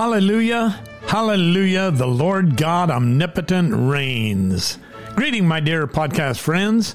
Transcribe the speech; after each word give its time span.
Hallelujah, 0.00 0.82
hallelujah, 1.08 1.90
the 1.90 2.06
Lord 2.06 2.56
God 2.56 2.90
omnipotent 2.90 3.74
reigns. 3.74 4.78
Greeting, 5.14 5.46
my 5.46 5.60
dear 5.60 5.86
podcast 5.86 6.38
friends. 6.38 6.94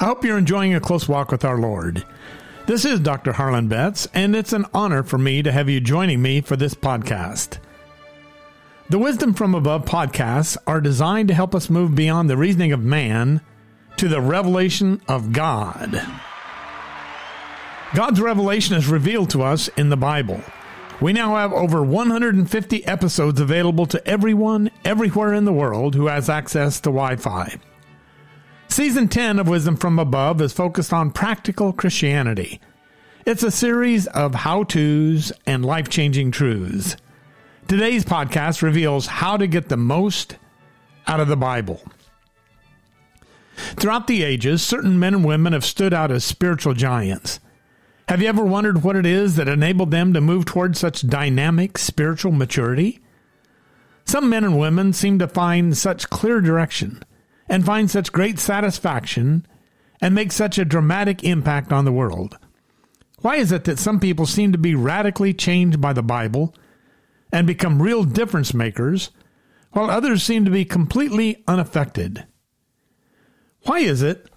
I 0.00 0.06
hope 0.06 0.24
you're 0.24 0.38
enjoying 0.38 0.72
a 0.72 0.80
close 0.80 1.06
walk 1.06 1.30
with 1.30 1.44
our 1.44 1.58
Lord. 1.58 2.06
This 2.64 2.86
is 2.86 2.98
Dr. 3.00 3.34
Harlan 3.34 3.68
Betts, 3.68 4.08
and 4.14 4.34
it's 4.34 4.54
an 4.54 4.64
honor 4.72 5.02
for 5.02 5.18
me 5.18 5.42
to 5.42 5.52
have 5.52 5.68
you 5.68 5.80
joining 5.80 6.22
me 6.22 6.40
for 6.40 6.56
this 6.56 6.72
podcast. 6.72 7.58
The 8.88 8.98
Wisdom 8.98 9.34
from 9.34 9.54
Above 9.54 9.84
podcasts 9.84 10.56
are 10.66 10.80
designed 10.80 11.28
to 11.28 11.34
help 11.34 11.54
us 11.54 11.68
move 11.68 11.94
beyond 11.94 12.30
the 12.30 12.38
reasoning 12.38 12.72
of 12.72 12.80
man 12.80 13.42
to 13.98 14.08
the 14.08 14.22
revelation 14.22 15.02
of 15.08 15.34
God. 15.34 16.00
God's 17.94 18.22
revelation 18.22 18.76
is 18.76 18.88
revealed 18.88 19.28
to 19.28 19.42
us 19.42 19.68
in 19.76 19.90
the 19.90 19.96
Bible. 19.98 20.40
We 20.98 21.12
now 21.12 21.36
have 21.36 21.52
over 21.52 21.82
150 21.82 22.86
episodes 22.86 23.38
available 23.38 23.84
to 23.86 24.06
everyone, 24.08 24.70
everywhere 24.82 25.34
in 25.34 25.44
the 25.44 25.52
world 25.52 25.94
who 25.94 26.06
has 26.06 26.30
access 26.30 26.80
to 26.80 26.88
Wi 26.88 27.16
Fi. 27.16 27.56
Season 28.68 29.06
10 29.06 29.38
of 29.38 29.46
Wisdom 29.46 29.76
from 29.76 29.98
Above 29.98 30.40
is 30.40 30.54
focused 30.54 30.94
on 30.94 31.10
practical 31.10 31.74
Christianity. 31.74 32.60
It's 33.26 33.42
a 33.42 33.50
series 33.50 34.06
of 34.06 34.34
how 34.34 34.64
to's 34.64 35.32
and 35.44 35.66
life 35.66 35.90
changing 35.90 36.30
truths. 36.30 36.96
Today's 37.68 38.04
podcast 38.04 38.62
reveals 38.62 39.06
how 39.06 39.36
to 39.36 39.46
get 39.46 39.68
the 39.68 39.76
most 39.76 40.36
out 41.06 41.20
of 41.20 41.28
the 41.28 41.36
Bible. 41.36 41.82
Throughout 43.56 44.06
the 44.06 44.22
ages, 44.22 44.62
certain 44.62 44.98
men 44.98 45.14
and 45.14 45.24
women 45.24 45.52
have 45.52 45.64
stood 45.64 45.92
out 45.92 46.10
as 46.10 46.24
spiritual 46.24 46.72
giants. 46.72 47.38
Have 48.08 48.22
you 48.22 48.28
ever 48.28 48.44
wondered 48.44 48.84
what 48.84 48.94
it 48.94 49.04
is 49.04 49.34
that 49.34 49.48
enabled 49.48 49.90
them 49.90 50.12
to 50.12 50.20
move 50.20 50.44
toward 50.44 50.76
such 50.76 51.08
dynamic 51.08 51.76
spiritual 51.76 52.30
maturity? 52.30 53.00
Some 54.04 54.30
men 54.30 54.44
and 54.44 54.56
women 54.56 54.92
seem 54.92 55.18
to 55.18 55.26
find 55.26 55.76
such 55.76 56.08
clear 56.08 56.40
direction 56.40 57.02
and 57.48 57.66
find 57.66 57.90
such 57.90 58.12
great 58.12 58.38
satisfaction 58.38 59.44
and 60.00 60.14
make 60.14 60.30
such 60.30 60.56
a 60.56 60.64
dramatic 60.64 61.24
impact 61.24 61.72
on 61.72 61.84
the 61.84 61.92
world. 61.92 62.38
Why 63.22 63.36
is 63.36 63.50
it 63.50 63.64
that 63.64 63.80
some 63.80 63.98
people 63.98 64.26
seem 64.26 64.52
to 64.52 64.58
be 64.58 64.76
radically 64.76 65.34
changed 65.34 65.80
by 65.80 65.92
the 65.92 66.02
Bible 66.02 66.54
and 67.32 67.44
become 67.44 67.82
real 67.82 68.04
difference 68.04 68.54
makers, 68.54 69.10
while 69.72 69.90
others 69.90 70.22
seem 70.22 70.44
to 70.44 70.50
be 70.50 70.64
completely 70.64 71.42
unaffected? 71.48 72.24
Why 73.62 73.78
is 73.78 74.00
it 74.00 74.30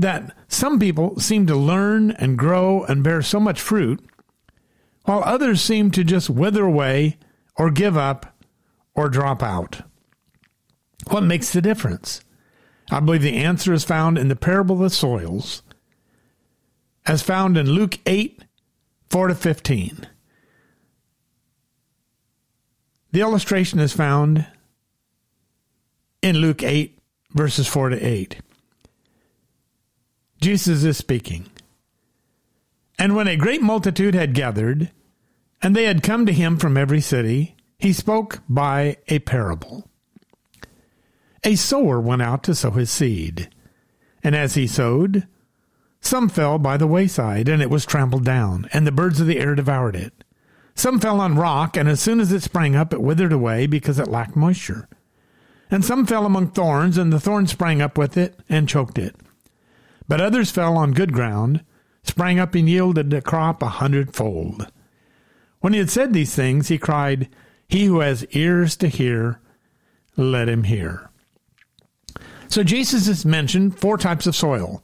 that 0.00 0.34
some 0.48 0.78
people 0.78 1.18
seem 1.18 1.46
to 1.46 1.56
learn 1.56 2.10
and 2.12 2.38
grow 2.38 2.84
and 2.84 3.04
bear 3.04 3.22
so 3.22 3.40
much 3.40 3.60
fruit, 3.60 4.04
while 5.04 5.22
others 5.24 5.60
seem 5.60 5.90
to 5.92 6.04
just 6.04 6.30
wither 6.30 6.64
away 6.64 7.18
or 7.56 7.70
give 7.70 7.96
up 7.96 8.36
or 8.94 9.08
drop 9.08 9.42
out. 9.42 9.82
What 11.08 11.22
makes 11.22 11.52
the 11.52 11.62
difference? 11.62 12.22
I 12.90 13.00
believe 13.00 13.22
the 13.22 13.36
answer 13.36 13.72
is 13.72 13.84
found 13.84 14.18
in 14.18 14.28
the 14.28 14.36
parable 14.36 14.76
of 14.76 14.82
the 14.82 14.90
soils, 14.90 15.62
as 17.06 17.22
found 17.22 17.56
in 17.56 17.70
Luke 17.70 17.98
8 18.06 18.44
4 19.08 19.28
to 19.28 19.34
15. 19.34 20.06
The 23.12 23.20
illustration 23.20 23.80
is 23.80 23.92
found 23.92 24.46
in 26.22 26.36
Luke 26.36 26.62
8, 26.62 26.96
verses 27.32 27.66
4 27.66 27.90
to 27.90 27.98
8. 27.98 28.36
Jesus 30.40 30.84
is 30.84 30.96
speaking. 30.96 31.50
And 32.98 33.14
when 33.14 33.28
a 33.28 33.36
great 33.36 33.62
multitude 33.62 34.14
had 34.14 34.34
gathered, 34.34 34.90
and 35.62 35.76
they 35.76 35.84
had 35.84 36.02
come 36.02 36.24
to 36.26 36.32
him 36.32 36.56
from 36.56 36.76
every 36.76 37.00
city, 37.00 37.56
he 37.78 37.92
spoke 37.92 38.40
by 38.48 38.96
a 39.08 39.18
parable. 39.20 39.88
A 41.44 41.56
sower 41.56 42.00
went 42.00 42.22
out 42.22 42.42
to 42.44 42.54
sow 42.54 42.70
his 42.70 42.90
seed, 42.90 43.48
and 44.22 44.34
as 44.34 44.54
he 44.54 44.66
sowed, 44.66 45.26
some 46.00 46.28
fell 46.28 46.58
by 46.58 46.76
the 46.76 46.86
wayside, 46.86 47.48
and 47.48 47.60
it 47.60 47.70
was 47.70 47.84
trampled 47.84 48.24
down, 48.24 48.68
and 48.72 48.86
the 48.86 48.92
birds 48.92 49.20
of 49.20 49.26
the 49.26 49.38
air 49.38 49.54
devoured 49.54 49.96
it. 49.96 50.24
Some 50.74 50.98
fell 51.00 51.20
on 51.20 51.36
rock, 51.36 51.76
and 51.76 51.88
as 51.88 52.00
soon 52.00 52.20
as 52.20 52.32
it 52.32 52.42
sprang 52.42 52.74
up, 52.74 52.92
it 52.92 53.02
withered 53.02 53.32
away 53.32 53.66
because 53.66 53.98
it 53.98 54.08
lacked 54.08 54.36
moisture. 54.36 54.88
And 55.70 55.84
some 55.84 56.06
fell 56.06 56.24
among 56.24 56.48
thorns, 56.48 56.96
and 56.96 57.12
the 57.12 57.20
thorns 57.20 57.50
sprang 57.50 57.82
up 57.82 57.98
with 57.98 58.16
it 58.16 58.40
and 58.48 58.68
choked 58.68 58.98
it. 58.98 59.14
But 60.10 60.20
others 60.20 60.50
fell 60.50 60.76
on 60.76 60.90
good 60.90 61.12
ground, 61.12 61.62
sprang 62.02 62.40
up 62.40 62.56
and 62.56 62.68
yielded 62.68 63.14
a 63.14 63.22
crop 63.22 63.62
a 63.62 63.68
hundredfold. 63.68 64.66
When 65.60 65.72
he 65.72 65.78
had 65.78 65.88
said 65.88 66.12
these 66.12 66.34
things, 66.34 66.66
he 66.66 66.78
cried, 66.78 67.28
He 67.68 67.84
who 67.84 68.00
has 68.00 68.26
ears 68.32 68.76
to 68.78 68.88
hear, 68.88 69.40
let 70.16 70.48
him 70.48 70.64
hear. 70.64 71.08
So 72.48 72.64
Jesus 72.64 73.06
has 73.06 73.24
mentioned 73.24 73.78
four 73.78 73.96
types 73.96 74.26
of 74.26 74.34
soil 74.34 74.82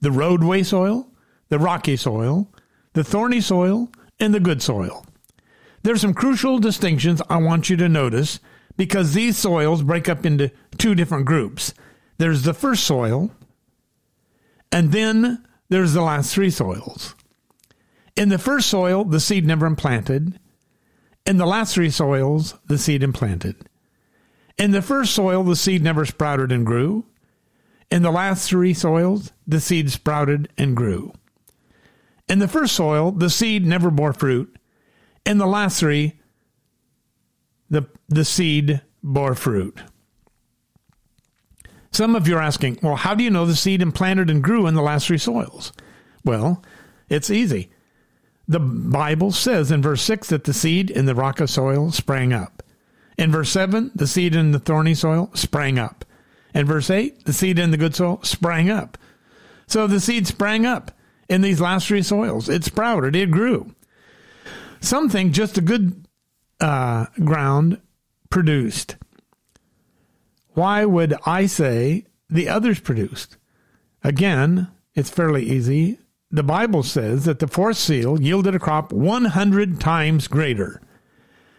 the 0.00 0.12
roadway 0.12 0.62
soil, 0.62 1.10
the 1.48 1.58
rocky 1.58 1.96
soil, 1.96 2.48
the 2.92 3.02
thorny 3.02 3.40
soil, 3.40 3.90
and 4.20 4.32
the 4.32 4.38
good 4.38 4.62
soil. 4.62 5.04
There's 5.82 6.02
some 6.02 6.14
crucial 6.14 6.60
distinctions 6.60 7.20
I 7.28 7.38
want 7.38 7.68
you 7.68 7.76
to 7.78 7.88
notice 7.88 8.38
because 8.76 9.12
these 9.12 9.36
soils 9.36 9.82
break 9.82 10.08
up 10.08 10.24
into 10.24 10.52
two 10.76 10.94
different 10.94 11.26
groups. 11.26 11.74
There's 12.18 12.44
the 12.44 12.54
first 12.54 12.84
soil, 12.84 13.32
and 14.72 14.92
then 14.92 15.44
there's 15.68 15.92
the 15.92 16.02
last 16.02 16.32
three 16.32 16.50
soils. 16.50 17.14
In 18.16 18.28
the 18.28 18.38
first 18.38 18.68
soil, 18.68 19.04
the 19.04 19.20
seed 19.20 19.46
never 19.46 19.66
implanted. 19.66 20.38
In 21.24 21.36
the 21.36 21.46
last 21.46 21.74
three 21.74 21.90
soils, 21.90 22.54
the 22.66 22.78
seed 22.78 23.02
implanted. 23.02 23.56
In 24.58 24.72
the 24.72 24.82
first 24.82 25.14
soil, 25.14 25.44
the 25.44 25.54
seed 25.54 25.82
never 25.82 26.04
sprouted 26.04 26.50
and 26.50 26.66
grew. 26.66 27.04
In 27.90 28.02
the 28.02 28.10
last 28.10 28.48
three 28.48 28.74
soils, 28.74 29.32
the 29.46 29.60
seed 29.60 29.90
sprouted 29.90 30.48
and 30.58 30.76
grew. 30.76 31.12
In 32.28 32.40
the 32.40 32.48
first 32.48 32.74
soil, 32.74 33.12
the 33.12 33.30
seed 33.30 33.64
never 33.64 33.90
bore 33.90 34.12
fruit. 34.12 34.54
In 35.24 35.38
the 35.38 35.46
last 35.46 35.80
three, 35.80 36.18
the, 37.70 37.86
the 38.08 38.24
seed 38.24 38.82
bore 39.02 39.34
fruit. 39.34 39.80
Some 41.90 42.14
of 42.14 42.28
you 42.28 42.36
are 42.36 42.42
asking, 42.42 42.78
well, 42.82 42.96
how 42.96 43.14
do 43.14 43.24
you 43.24 43.30
know 43.30 43.46
the 43.46 43.56
seed 43.56 43.82
implanted 43.82 44.30
and 44.30 44.42
grew 44.42 44.66
in 44.66 44.74
the 44.74 44.82
last 44.82 45.06
three 45.06 45.18
soils? 45.18 45.72
Well, 46.24 46.62
it's 47.08 47.30
easy. 47.30 47.70
The 48.46 48.60
Bible 48.60 49.32
says 49.32 49.70
in 49.70 49.82
verse 49.82 50.02
6 50.02 50.28
that 50.28 50.44
the 50.44 50.54
seed 50.54 50.90
in 50.90 51.06
the 51.06 51.14
rocky 51.14 51.46
soil 51.46 51.90
sprang 51.92 52.32
up. 52.32 52.62
In 53.18 53.32
verse 53.32 53.50
7, 53.50 53.90
the 53.94 54.06
seed 54.06 54.34
in 54.34 54.52
the 54.52 54.58
thorny 54.58 54.94
soil 54.94 55.30
sprang 55.34 55.78
up. 55.78 56.04
In 56.54 56.66
verse 56.66 56.88
8, 56.88 57.24
the 57.24 57.32
seed 57.32 57.58
in 57.58 57.72
the 57.72 57.76
good 57.76 57.94
soil 57.94 58.20
sprang 58.22 58.70
up. 58.70 58.96
So 59.66 59.86
the 59.86 60.00
seed 60.00 60.26
sprang 60.26 60.64
up 60.64 60.92
in 61.28 61.42
these 61.42 61.60
last 61.60 61.88
three 61.88 62.02
soils. 62.02 62.48
It 62.48 62.64
sprouted, 62.64 63.14
it 63.14 63.30
grew. 63.30 63.74
Some 64.80 65.08
think 65.10 65.32
just 65.32 65.58
a 65.58 65.62
good 65.62 66.06
uh, 66.60 67.06
ground 67.22 67.80
produced. 68.30 68.96
Why 70.58 70.84
would 70.84 71.14
I 71.24 71.46
say 71.46 72.06
the 72.28 72.48
others 72.48 72.80
produced? 72.80 73.36
Again, 74.02 74.66
it's 74.92 75.08
fairly 75.08 75.44
easy. 75.44 76.00
The 76.32 76.42
Bible 76.42 76.82
says 76.82 77.26
that 77.26 77.38
the 77.38 77.46
fourth 77.46 77.76
seal 77.76 78.20
yielded 78.20 78.56
a 78.56 78.58
crop 78.58 78.92
100 78.92 79.80
times 79.80 80.26
greater. 80.26 80.82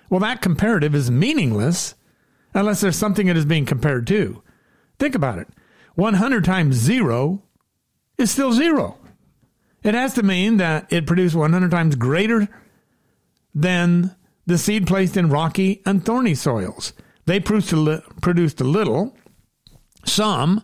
Well, 0.09 0.19
that 0.19 0.41
comparative 0.41 0.93
is 0.93 1.09
meaningless 1.09 1.95
unless 2.53 2.81
there's 2.81 2.97
something 2.97 3.27
it 3.27 3.37
is 3.37 3.45
being 3.45 3.65
compared 3.65 4.05
to. 4.07 4.43
Think 4.99 5.15
about 5.15 5.39
it 5.39 5.47
100 5.95 6.43
times 6.43 6.75
zero 6.75 7.41
is 8.17 8.29
still 8.29 8.51
zero. 8.51 8.97
It 9.81 9.93
has 9.93 10.13
to 10.15 10.23
mean 10.23 10.57
that 10.57 10.91
it 10.91 11.07
produced 11.07 11.37
100 11.37 11.71
times 11.71 11.95
greater 11.95 12.49
than 13.55 14.13
the 14.45 14.57
seed 14.57 14.87
placed 14.87 15.15
in 15.15 15.29
rocky 15.29 15.81
and 15.85 16.03
thorny 16.03 16.35
soils. 16.35 16.91
They 17.29 17.39
produced 17.39 17.71
a 18.59 18.63
little, 18.63 19.15
some, 20.03 20.63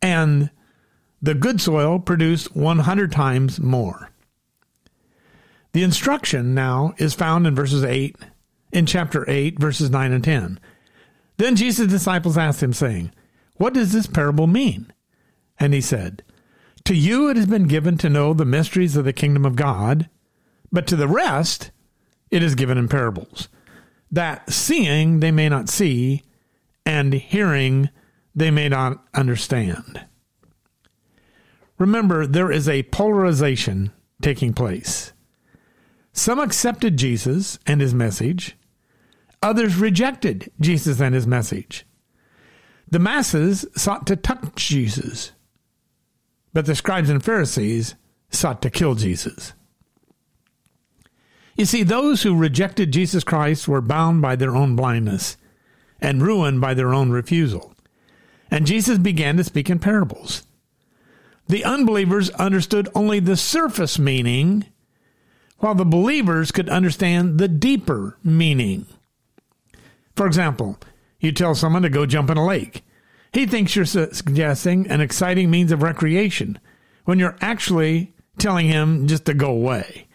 and 0.00 0.48
the 1.20 1.34
good 1.34 1.60
soil 1.60 1.98
produced 1.98 2.54
100 2.54 3.10
times 3.10 3.58
more. 3.58 4.08
The 5.72 5.82
instruction 5.82 6.54
now 6.54 6.94
is 6.98 7.14
found 7.14 7.48
in 7.48 7.56
verses 7.56 7.82
8, 7.82 8.14
in 8.72 8.86
chapter 8.86 9.28
8, 9.28 9.58
verses 9.58 9.90
9 9.90 10.12
and 10.12 10.22
10. 10.22 10.60
Then 11.38 11.56
Jesus' 11.56 11.90
disciples 11.90 12.38
asked 12.38 12.62
him, 12.62 12.72
saying, 12.72 13.10
What 13.56 13.74
does 13.74 13.92
this 13.92 14.06
parable 14.06 14.46
mean? 14.46 14.92
And 15.58 15.74
he 15.74 15.80
said, 15.80 16.22
To 16.84 16.94
you 16.94 17.28
it 17.28 17.36
has 17.36 17.46
been 17.46 17.66
given 17.66 17.98
to 17.98 18.08
know 18.08 18.34
the 18.34 18.44
mysteries 18.44 18.94
of 18.94 19.04
the 19.04 19.12
kingdom 19.12 19.44
of 19.44 19.56
God, 19.56 20.08
but 20.70 20.86
to 20.86 20.94
the 20.94 21.08
rest 21.08 21.72
it 22.30 22.40
is 22.40 22.54
given 22.54 22.78
in 22.78 22.86
parables 22.88 23.48
that 24.12 24.52
seeing 24.52 25.20
they 25.20 25.32
may 25.32 25.48
not 25.48 25.68
see, 25.68 26.22
and 26.86 27.12
hearing 27.14 27.88
they 28.34 28.50
may 28.50 28.68
not 28.68 29.04
understand. 29.14 30.04
Remember, 31.78 32.26
there 32.26 32.52
is 32.52 32.68
a 32.68 32.84
polarization 32.84 33.90
taking 34.20 34.52
place. 34.52 35.12
Some 36.12 36.38
accepted 36.38 36.96
Jesus 36.96 37.58
and 37.66 37.80
his 37.80 37.94
message, 37.94 38.56
Others 39.42 39.76
rejected 39.76 40.52
Jesus 40.60 41.00
and 41.00 41.14
his 41.14 41.26
message. 41.26 41.84
The 42.88 43.00
masses 43.00 43.66
sought 43.76 44.06
to 44.06 44.16
touch 44.16 44.68
Jesus, 44.68 45.32
but 46.52 46.66
the 46.66 46.74
scribes 46.74 47.10
and 47.10 47.24
Pharisees 47.24 47.96
sought 48.30 48.62
to 48.62 48.70
kill 48.70 48.94
Jesus. 48.94 49.54
You 51.56 51.64
see, 51.64 51.82
those 51.82 52.22
who 52.22 52.36
rejected 52.36 52.92
Jesus 52.92 53.24
Christ 53.24 53.68
were 53.68 53.80
bound 53.80 54.22
by 54.22 54.36
their 54.36 54.56
own 54.56 54.74
blindness 54.74 55.36
and 56.00 56.22
ruined 56.22 56.60
by 56.60 56.74
their 56.74 56.94
own 56.94 57.10
refusal. 57.10 57.74
And 58.50 58.66
Jesus 58.66 58.98
began 58.98 59.36
to 59.36 59.44
speak 59.44 59.70
in 59.70 59.78
parables. 59.78 60.42
The 61.48 61.64
unbelievers 61.64 62.30
understood 62.30 62.88
only 62.94 63.20
the 63.20 63.36
surface 63.36 63.98
meaning, 63.98 64.64
while 65.58 65.74
the 65.74 65.84
believers 65.84 66.50
could 66.50 66.68
understand 66.68 67.38
the 67.38 67.48
deeper 67.48 68.16
meaning. 68.24 68.86
For 70.16 70.26
example, 70.26 70.78
you 71.20 71.32
tell 71.32 71.54
someone 71.54 71.82
to 71.82 71.88
go 71.88 72.04
jump 72.06 72.30
in 72.30 72.36
a 72.36 72.44
lake. 72.44 72.82
He 73.32 73.46
thinks 73.46 73.74
you're 73.76 73.84
suggesting 73.84 74.88
an 74.88 75.00
exciting 75.00 75.50
means 75.50 75.72
of 75.72 75.82
recreation 75.82 76.58
when 77.04 77.18
you're 77.18 77.36
actually 77.40 78.14
telling 78.38 78.68
him 78.68 79.06
just 79.06 79.24
to 79.26 79.34
go 79.34 79.50
away. 79.50 80.06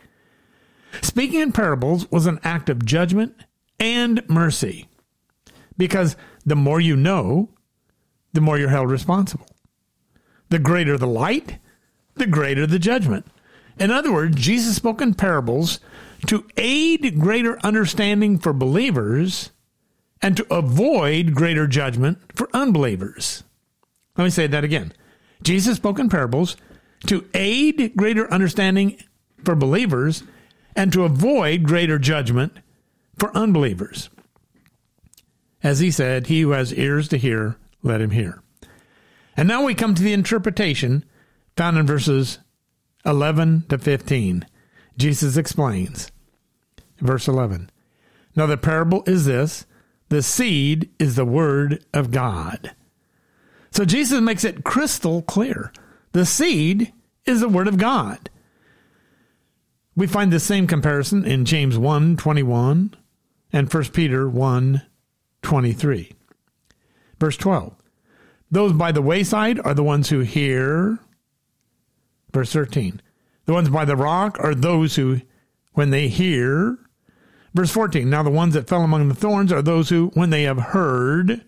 Speaking 1.01 1.39
in 1.39 1.51
parables 1.51 2.09
was 2.11 2.25
an 2.25 2.39
act 2.43 2.69
of 2.69 2.85
judgment 2.85 3.35
and 3.79 4.27
mercy 4.29 4.87
because 5.77 6.15
the 6.45 6.55
more 6.55 6.79
you 6.79 6.95
know, 6.95 7.49
the 8.33 8.41
more 8.41 8.57
you're 8.57 8.69
held 8.69 8.89
responsible. 8.89 9.47
The 10.49 10.59
greater 10.59 10.97
the 10.97 11.07
light, 11.07 11.59
the 12.15 12.27
greater 12.27 12.65
the 12.65 12.79
judgment. 12.79 13.25
In 13.79 13.91
other 13.91 14.11
words, 14.11 14.37
Jesus 14.37 14.75
spoke 14.75 15.01
in 15.01 15.13
parables 15.13 15.79
to 16.27 16.47
aid 16.57 17.19
greater 17.19 17.59
understanding 17.63 18.39
for 18.39 18.53
believers 18.53 19.51
and 20.21 20.35
to 20.37 20.53
avoid 20.53 21.35
greater 21.35 21.67
judgment 21.67 22.17
for 22.35 22.49
unbelievers. 22.53 23.43
Let 24.17 24.23
me 24.23 24.29
say 24.31 24.47
that 24.47 24.63
again. 24.63 24.93
Jesus 25.43 25.77
spoke 25.77 25.99
in 25.99 26.09
parables 26.09 26.57
to 27.05 27.27
aid 27.35 27.93
greater 27.95 28.31
understanding 28.33 28.97
for 29.43 29.53
believers 29.53 30.23
and 30.77 30.93
to 30.93 31.03
avoid 31.03 31.63
greater 31.63 31.97
judgment 31.97 32.59
for 33.17 33.35
unbelievers. 33.35 34.09
As 35.63 35.79
he 35.79 35.89
said, 35.89 36.27
He 36.27 36.41
who 36.41 36.51
has 36.51 36.71
ears 36.73 37.07
to 37.09 37.17
hear, 37.17 37.57
let 37.81 37.99
him 37.99 38.11
hear. 38.11 38.41
And 39.35 39.47
now 39.47 39.63
we 39.63 39.75
come 39.75 39.95
to 39.95 40.03
the 40.03 40.13
interpretation 40.13 41.03
found 41.57 41.77
in 41.77 41.87
verses 41.87 42.37
11 43.05 43.65
to 43.69 43.77
15. 43.79 44.45
Jesus 44.97 45.35
explains. 45.35 46.11
Verse 46.99 47.27
11. 47.27 47.71
Now 48.35 48.45
the 48.45 48.57
parable 48.57 49.03
is 49.07 49.25
this 49.25 49.65
the 50.09 50.21
seed 50.21 50.89
is 50.99 51.15
the 51.15 51.25
word 51.25 51.83
of 51.93 52.11
God. 52.11 52.73
So 53.71 53.83
Jesus 53.83 54.21
makes 54.21 54.43
it 54.43 54.63
crystal 54.63 55.21
clear. 55.23 55.73
The 56.13 56.25
seed 56.25 56.93
is 57.25 57.41
the 57.41 57.49
word 57.49 57.67
of 57.67 57.77
God. 57.77 58.29
We 59.97 60.05
find 60.05 60.31
the 60.31 60.39
same 60.39 60.67
comparison 60.67 61.25
in 61.25 61.43
James 61.43 61.75
1 61.75 62.17
21 62.17 62.93
and 63.51 63.73
1 63.73 63.83
Peter 63.85 64.29
1 64.29 64.83
23. 65.41 66.11
Verse 67.19 67.35
12. 67.35 67.73
Those 68.51 68.73
by 68.73 68.91
the 68.91 69.01
wayside 69.01 69.59
are 69.65 69.73
the 69.73 69.83
ones 69.83 70.09
who 70.09 70.19
hear. 70.19 70.99
Verse 72.31 72.53
13. 72.53 73.01
The 73.45 73.53
ones 73.53 73.69
by 73.69 73.85
the 73.85 73.95
rock 73.95 74.37
are 74.39 74.53
those 74.53 74.97
who, 74.97 75.21
when 75.73 75.89
they 75.89 76.09
hear. 76.09 76.77
Verse 77.55 77.71
14. 77.71 78.07
Now 78.07 78.21
the 78.21 78.29
ones 78.29 78.53
that 78.53 78.67
fell 78.67 78.83
among 78.83 79.09
the 79.09 79.15
thorns 79.15 79.51
are 79.51 79.63
those 79.63 79.89
who, 79.89 80.11
when 80.13 80.29
they 80.29 80.43
have 80.43 80.59
heard. 80.59 81.43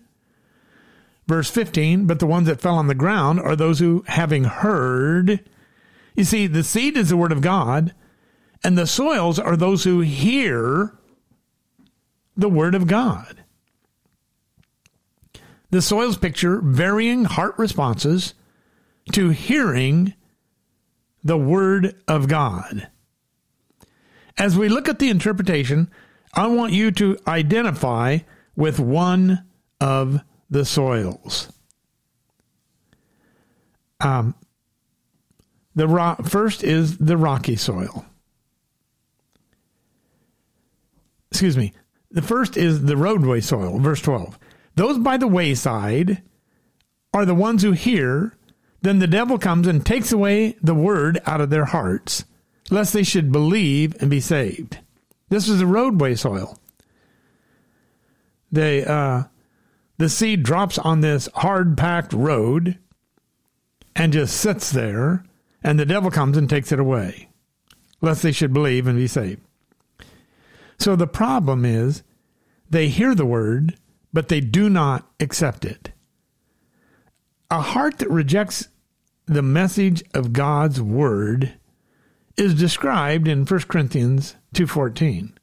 Verse 1.28 1.48
15. 1.48 2.08
But 2.08 2.18
the 2.18 2.26
ones 2.26 2.48
that 2.48 2.60
fell 2.60 2.74
on 2.74 2.88
the 2.88 2.96
ground 2.96 3.38
are 3.38 3.54
those 3.54 3.78
who, 3.78 4.02
having 4.08 4.42
heard. 4.42 5.48
You 6.16 6.24
see, 6.24 6.48
the 6.48 6.64
seed 6.64 6.96
is 6.96 7.10
the 7.10 7.16
word 7.16 7.30
of 7.30 7.42
God, 7.42 7.94
and 8.62 8.76
the 8.76 8.86
soils 8.86 9.38
are 9.38 9.56
those 9.56 9.84
who 9.84 10.00
hear 10.00 10.94
the 12.36 12.48
word 12.48 12.74
of 12.74 12.86
God. 12.86 13.40
The 15.70 15.82
soils 15.82 16.16
picture 16.16 16.60
varying 16.60 17.24
heart 17.24 17.54
responses 17.56 18.34
to 19.12 19.30
hearing 19.30 20.14
the 21.22 21.38
Word 21.38 21.96
of 22.08 22.28
God. 22.28 22.88
As 24.38 24.56
we 24.56 24.68
look 24.68 24.88
at 24.88 24.98
the 24.98 25.10
interpretation, 25.10 25.90
I 26.34 26.46
want 26.46 26.72
you 26.72 26.90
to 26.92 27.18
identify 27.26 28.18
with 28.56 28.80
one 28.80 29.44
of 29.80 30.20
the 30.48 30.64
soils. 30.64 31.52
Um, 34.00 34.34
the 35.74 35.86
rock, 35.86 36.24
first 36.24 36.64
is 36.64 36.98
the 36.98 37.16
rocky 37.16 37.56
soil. 37.56 38.06
Excuse 41.30 41.56
me. 41.56 41.72
The 42.10 42.22
first 42.22 42.56
is 42.56 42.84
the 42.84 42.96
roadway 42.96 43.40
soil, 43.40 43.78
verse 43.78 44.00
12. 44.02 44.38
Those 44.74 44.98
by 44.98 45.16
the 45.16 45.28
wayside 45.28 46.22
are 47.14 47.24
the 47.24 47.34
ones 47.34 47.62
who 47.62 47.72
hear. 47.72 48.36
Then 48.82 48.98
the 48.98 49.06
devil 49.06 49.38
comes 49.38 49.66
and 49.66 49.84
takes 49.84 50.10
away 50.10 50.56
the 50.62 50.74
word 50.74 51.20
out 51.26 51.40
of 51.40 51.50
their 51.50 51.66
hearts, 51.66 52.24
lest 52.70 52.92
they 52.92 53.02
should 53.02 53.30
believe 53.30 53.94
and 54.00 54.10
be 54.10 54.20
saved. 54.20 54.78
This 55.28 55.48
is 55.48 55.58
the 55.58 55.66
roadway 55.66 56.14
soil. 56.14 56.58
They, 58.50 58.84
uh, 58.84 59.24
the 59.98 60.08
seed 60.08 60.42
drops 60.42 60.78
on 60.78 61.00
this 61.00 61.28
hard 61.34 61.76
packed 61.76 62.12
road 62.12 62.78
and 63.94 64.12
just 64.12 64.36
sits 64.36 64.70
there, 64.70 65.24
and 65.62 65.78
the 65.78 65.86
devil 65.86 66.10
comes 66.10 66.36
and 66.36 66.50
takes 66.50 66.72
it 66.72 66.80
away, 66.80 67.28
lest 68.00 68.22
they 68.22 68.32
should 68.32 68.52
believe 68.52 68.86
and 68.86 68.96
be 68.96 69.06
saved. 69.06 69.42
So 70.80 70.96
the 70.96 71.06
problem 71.06 71.66
is 71.66 72.02
they 72.70 72.88
hear 72.88 73.14
the 73.14 73.26
word, 73.26 73.76
but 74.14 74.28
they 74.28 74.40
do 74.40 74.70
not 74.70 75.06
accept 75.20 75.66
it. 75.66 75.92
A 77.50 77.60
heart 77.60 77.98
that 77.98 78.10
rejects 78.10 78.68
the 79.26 79.42
message 79.42 80.02
of 80.14 80.32
God's 80.32 80.80
word 80.80 81.52
is 82.38 82.54
described 82.54 83.28
in 83.28 83.44
1 83.44 83.68
Corinthians 83.68 84.36
2:14. 84.54 85.34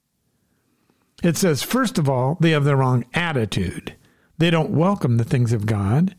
It 1.22 1.38
says 1.38 1.62
first 1.62 2.00
of 2.00 2.10
all, 2.10 2.38
they 2.42 2.52
have 2.52 2.64
the 2.64 2.76
wrong 2.76 3.06
attitude. 3.14 3.94
They 4.40 4.50
don't 4.50 4.72
welcome 4.72 5.18
the 5.18 5.24
things 5.24 5.54
of 5.54 5.68
God. 5.68 6.16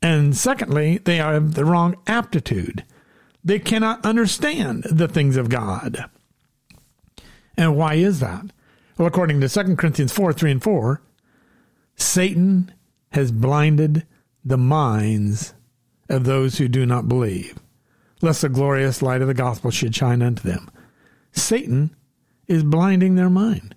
And 0.00 0.34
secondly, 0.34 0.98
they 0.98 1.16
have 1.16 1.54
the 1.54 1.66
wrong 1.66 1.96
aptitude. 2.06 2.84
They 3.44 3.58
cannot 3.58 4.06
understand 4.06 4.84
the 4.84 5.08
things 5.08 5.36
of 5.36 5.50
God. 5.50 6.08
And 7.58 7.76
why 7.76 7.94
is 7.94 8.20
that? 8.20 8.46
Well, 8.96 9.08
according 9.08 9.40
to 9.40 9.48
2 9.48 9.76
Corinthians 9.76 10.12
4 10.12 10.32
3 10.32 10.52
and 10.52 10.62
4, 10.62 11.02
Satan 11.96 12.72
has 13.10 13.32
blinded 13.32 14.06
the 14.44 14.56
minds 14.56 15.54
of 16.08 16.24
those 16.24 16.56
who 16.56 16.68
do 16.68 16.86
not 16.86 17.08
believe, 17.08 17.58
lest 18.22 18.42
the 18.42 18.48
glorious 18.48 19.02
light 19.02 19.20
of 19.20 19.28
the 19.28 19.34
gospel 19.34 19.72
should 19.72 19.94
shine 19.94 20.22
unto 20.22 20.48
them. 20.48 20.70
Satan 21.32 21.94
is 22.46 22.62
blinding 22.62 23.16
their 23.16 23.28
mind. 23.28 23.74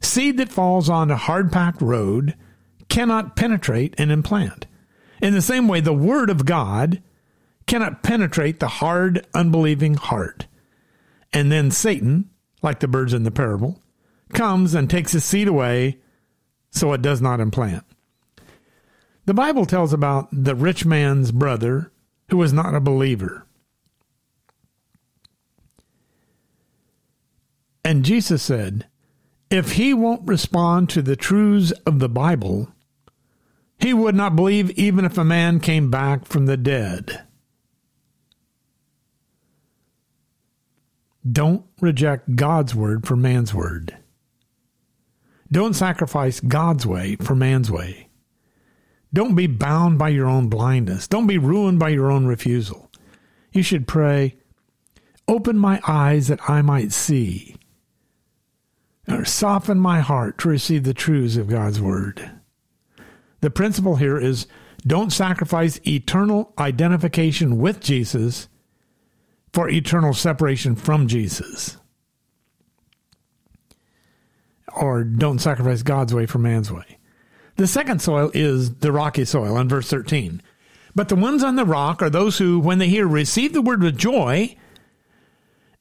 Seed 0.00 0.38
that 0.38 0.48
falls 0.48 0.88
on 0.88 1.10
a 1.10 1.16
hard 1.16 1.50
packed 1.50 1.82
road 1.82 2.36
cannot 2.88 3.34
penetrate 3.34 3.94
and 3.98 4.12
implant. 4.12 4.66
In 5.20 5.34
the 5.34 5.42
same 5.42 5.66
way, 5.66 5.80
the 5.80 5.92
Word 5.92 6.30
of 6.30 6.46
God 6.46 7.02
cannot 7.66 8.04
penetrate 8.04 8.60
the 8.60 8.68
hard, 8.68 9.26
unbelieving 9.34 9.94
heart. 9.94 10.46
And 11.32 11.50
then 11.50 11.70
Satan, 11.70 12.30
like 12.62 12.80
the 12.80 12.88
birds 12.88 13.12
in 13.12 13.22
the 13.22 13.30
parable, 13.30 13.80
comes 14.32 14.74
and 14.74 14.88
takes 14.88 15.12
his 15.12 15.24
seed 15.24 15.48
away 15.48 15.98
so 16.70 16.92
it 16.92 17.02
does 17.02 17.20
not 17.20 17.40
implant. 17.40 17.84
The 19.26 19.34
Bible 19.34 19.66
tells 19.66 19.92
about 19.92 20.28
the 20.32 20.54
rich 20.54 20.84
man's 20.84 21.30
brother 21.32 21.92
who 22.30 22.36
was 22.36 22.52
not 22.52 22.74
a 22.74 22.80
believer. 22.80 23.46
And 27.84 28.04
Jesus 28.04 28.42
said, 28.42 28.86
if 29.50 29.72
he 29.72 29.92
won't 29.92 30.28
respond 30.28 30.88
to 30.90 31.02
the 31.02 31.16
truths 31.16 31.72
of 31.84 31.98
the 31.98 32.08
Bible, 32.08 32.72
he 33.78 33.92
would 33.92 34.14
not 34.14 34.36
believe 34.36 34.70
even 34.72 35.04
if 35.04 35.18
a 35.18 35.24
man 35.24 35.58
came 35.58 35.90
back 35.90 36.24
from 36.24 36.46
the 36.46 36.56
dead. 36.56 37.22
Don't 41.28 41.64
reject 41.80 42.36
God's 42.36 42.74
word 42.74 43.06
for 43.06 43.16
man's 43.16 43.52
word. 43.52 43.96
Don't 45.52 45.74
sacrifice 45.74 46.40
God's 46.40 46.86
way 46.86 47.16
for 47.16 47.34
man's 47.34 47.70
way. 47.70 48.08
Don't 49.12 49.34
be 49.34 49.48
bound 49.48 49.98
by 49.98 50.08
your 50.10 50.26
own 50.28 50.48
blindness. 50.48 51.08
Don't 51.08 51.26
be 51.26 51.38
ruined 51.38 51.78
by 51.78 51.88
your 51.88 52.10
own 52.10 52.26
refusal. 52.26 52.90
You 53.52 53.62
should 53.62 53.88
pray, 53.88 54.36
Open 55.26 55.56
my 55.58 55.80
eyes 55.86 56.26
that 56.26 56.50
I 56.50 56.60
might 56.62 56.90
see. 56.92 57.56
or 59.08 59.24
soften 59.24 59.78
my 59.78 60.00
heart 60.00 60.38
to 60.38 60.48
receive 60.48 60.84
the 60.84 60.94
truths 60.94 61.36
of 61.36 61.48
God's 61.48 61.80
word. 61.80 62.30
The 63.40 63.50
principle 63.50 63.96
here 63.96 64.18
is 64.18 64.46
don't 64.86 65.12
sacrifice 65.12 65.80
eternal 65.86 66.52
identification 66.58 67.58
with 67.58 67.80
Jesus 67.80 68.48
for 69.52 69.68
eternal 69.68 70.14
separation 70.14 70.76
from 70.76 71.08
Jesus. 71.08 71.76
Or 74.72 75.02
don't 75.02 75.40
sacrifice 75.40 75.82
God's 75.82 76.14
way 76.14 76.26
for 76.26 76.38
man's 76.38 76.70
way. 76.70 76.98
The 77.56 77.66
second 77.66 78.00
soil 78.00 78.30
is 78.32 78.76
the 78.76 78.92
rocky 78.92 79.24
soil 79.24 79.58
in 79.58 79.68
verse 79.68 79.90
13. 79.90 80.42
But 80.94 81.08
the 81.08 81.16
ones 81.16 81.42
on 81.42 81.56
the 81.56 81.64
rock 81.64 82.02
are 82.02 82.10
those 82.10 82.38
who, 82.38 82.58
when 82.58 82.78
they 82.78 82.88
hear, 82.88 83.06
receive 83.06 83.52
the 83.52 83.62
word 83.62 83.82
with 83.82 83.98
joy, 83.98 84.56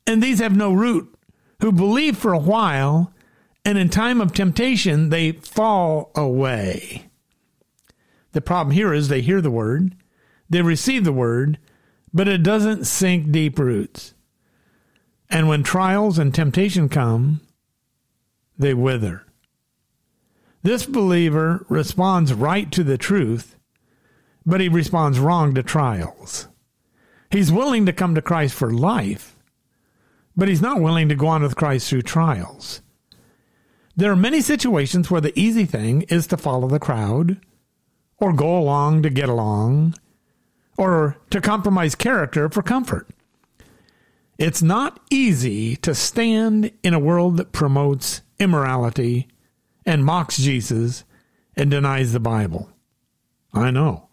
and 0.06 0.22
these 0.22 0.40
have 0.40 0.56
no 0.56 0.74
root, 0.74 1.14
who 1.62 1.72
believe 1.72 2.18
for 2.18 2.34
a 2.34 2.40
while, 2.40 3.14
and 3.64 3.78
in 3.78 3.90
time 3.90 4.22
of 4.22 4.34
temptation 4.34 5.10
they 5.10 5.34
fall 5.34 6.12
away. 6.16 7.10
The 8.32 8.42
problem 8.42 8.74
here 8.76 8.94
is 8.94 9.08
they 9.08 9.22
hear 9.22 9.42
the 9.42 9.52
word, 9.52 9.96
they 10.50 10.62
receive 10.62 11.04
the 11.04 11.14
word, 11.14 11.60
but 12.14 12.28
it 12.28 12.44
doesn't 12.44 12.86
sink 12.86 13.32
deep 13.32 13.60
roots. 13.60 14.14
And 15.30 15.48
when 15.48 15.64
trials 15.64 16.18
and 16.18 16.34
temptation 16.34 16.90
come, 16.90 17.42
they 18.58 18.74
wither. 18.74 19.26
This 20.64 20.86
believer 20.86 21.66
responds 21.70 22.34
right 22.34 22.72
to 22.72 22.84
the 22.84 22.98
truth, 22.98 23.56
but 24.46 24.60
he 24.60 24.68
responds 24.68 25.20
wrong 25.20 25.54
to 25.54 25.64
trials. 25.64 26.48
He's 27.30 27.52
willing 27.52 27.86
to 27.86 27.94
come 27.94 28.16
to 28.16 28.22
Christ 28.22 28.56
for 28.56 28.72
life, 28.72 29.36
but 30.36 30.48
he's 30.48 30.62
not 30.62 30.82
willing 30.82 31.08
to 31.10 31.16
go 31.16 31.28
on 31.28 31.44
with 31.44 31.56
Christ 31.56 31.90
through 31.90 32.02
trials. 32.02 32.82
There 33.96 34.12
are 34.12 34.16
many 34.16 34.42
situations 34.42 35.12
where 35.12 35.22
the 35.22 35.38
easy 35.40 35.66
thing 35.66 36.04
is 36.04 36.26
to 36.28 36.38
follow 36.38 36.68
the 36.68 36.80
crowd, 36.80 37.40
or 38.18 38.34
go 38.34 38.58
along 38.58 39.04
to 39.04 39.10
get 39.10 39.30
along, 39.30 39.96
or 40.80 41.18
to 41.30 41.42
compromise 41.42 41.94
character 41.94 42.48
for 42.48 42.64
comfort. 42.64 43.06
It's 44.38 44.62
not 44.62 45.02
easy 45.12 45.76
to 45.76 45.94
stand 45.94 46.72
in 46.82 46.94
a 46.94 47.00
world 47.00 47.36
that 47.36 47.52
promotes 47.52 48.22
immorality 48.40 49.28
and 49.86 50.06
mocks 50.06 50.38
Jesus 50.38 51.04
and 51.54 51.70
denies 51.70 52.14
the 52.14 52.22
Bible. 52.22 52.70
I 53.54 53.72
know. 53.72 54.08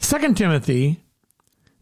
2 0.00 0.34
Timothy 0.34 1.02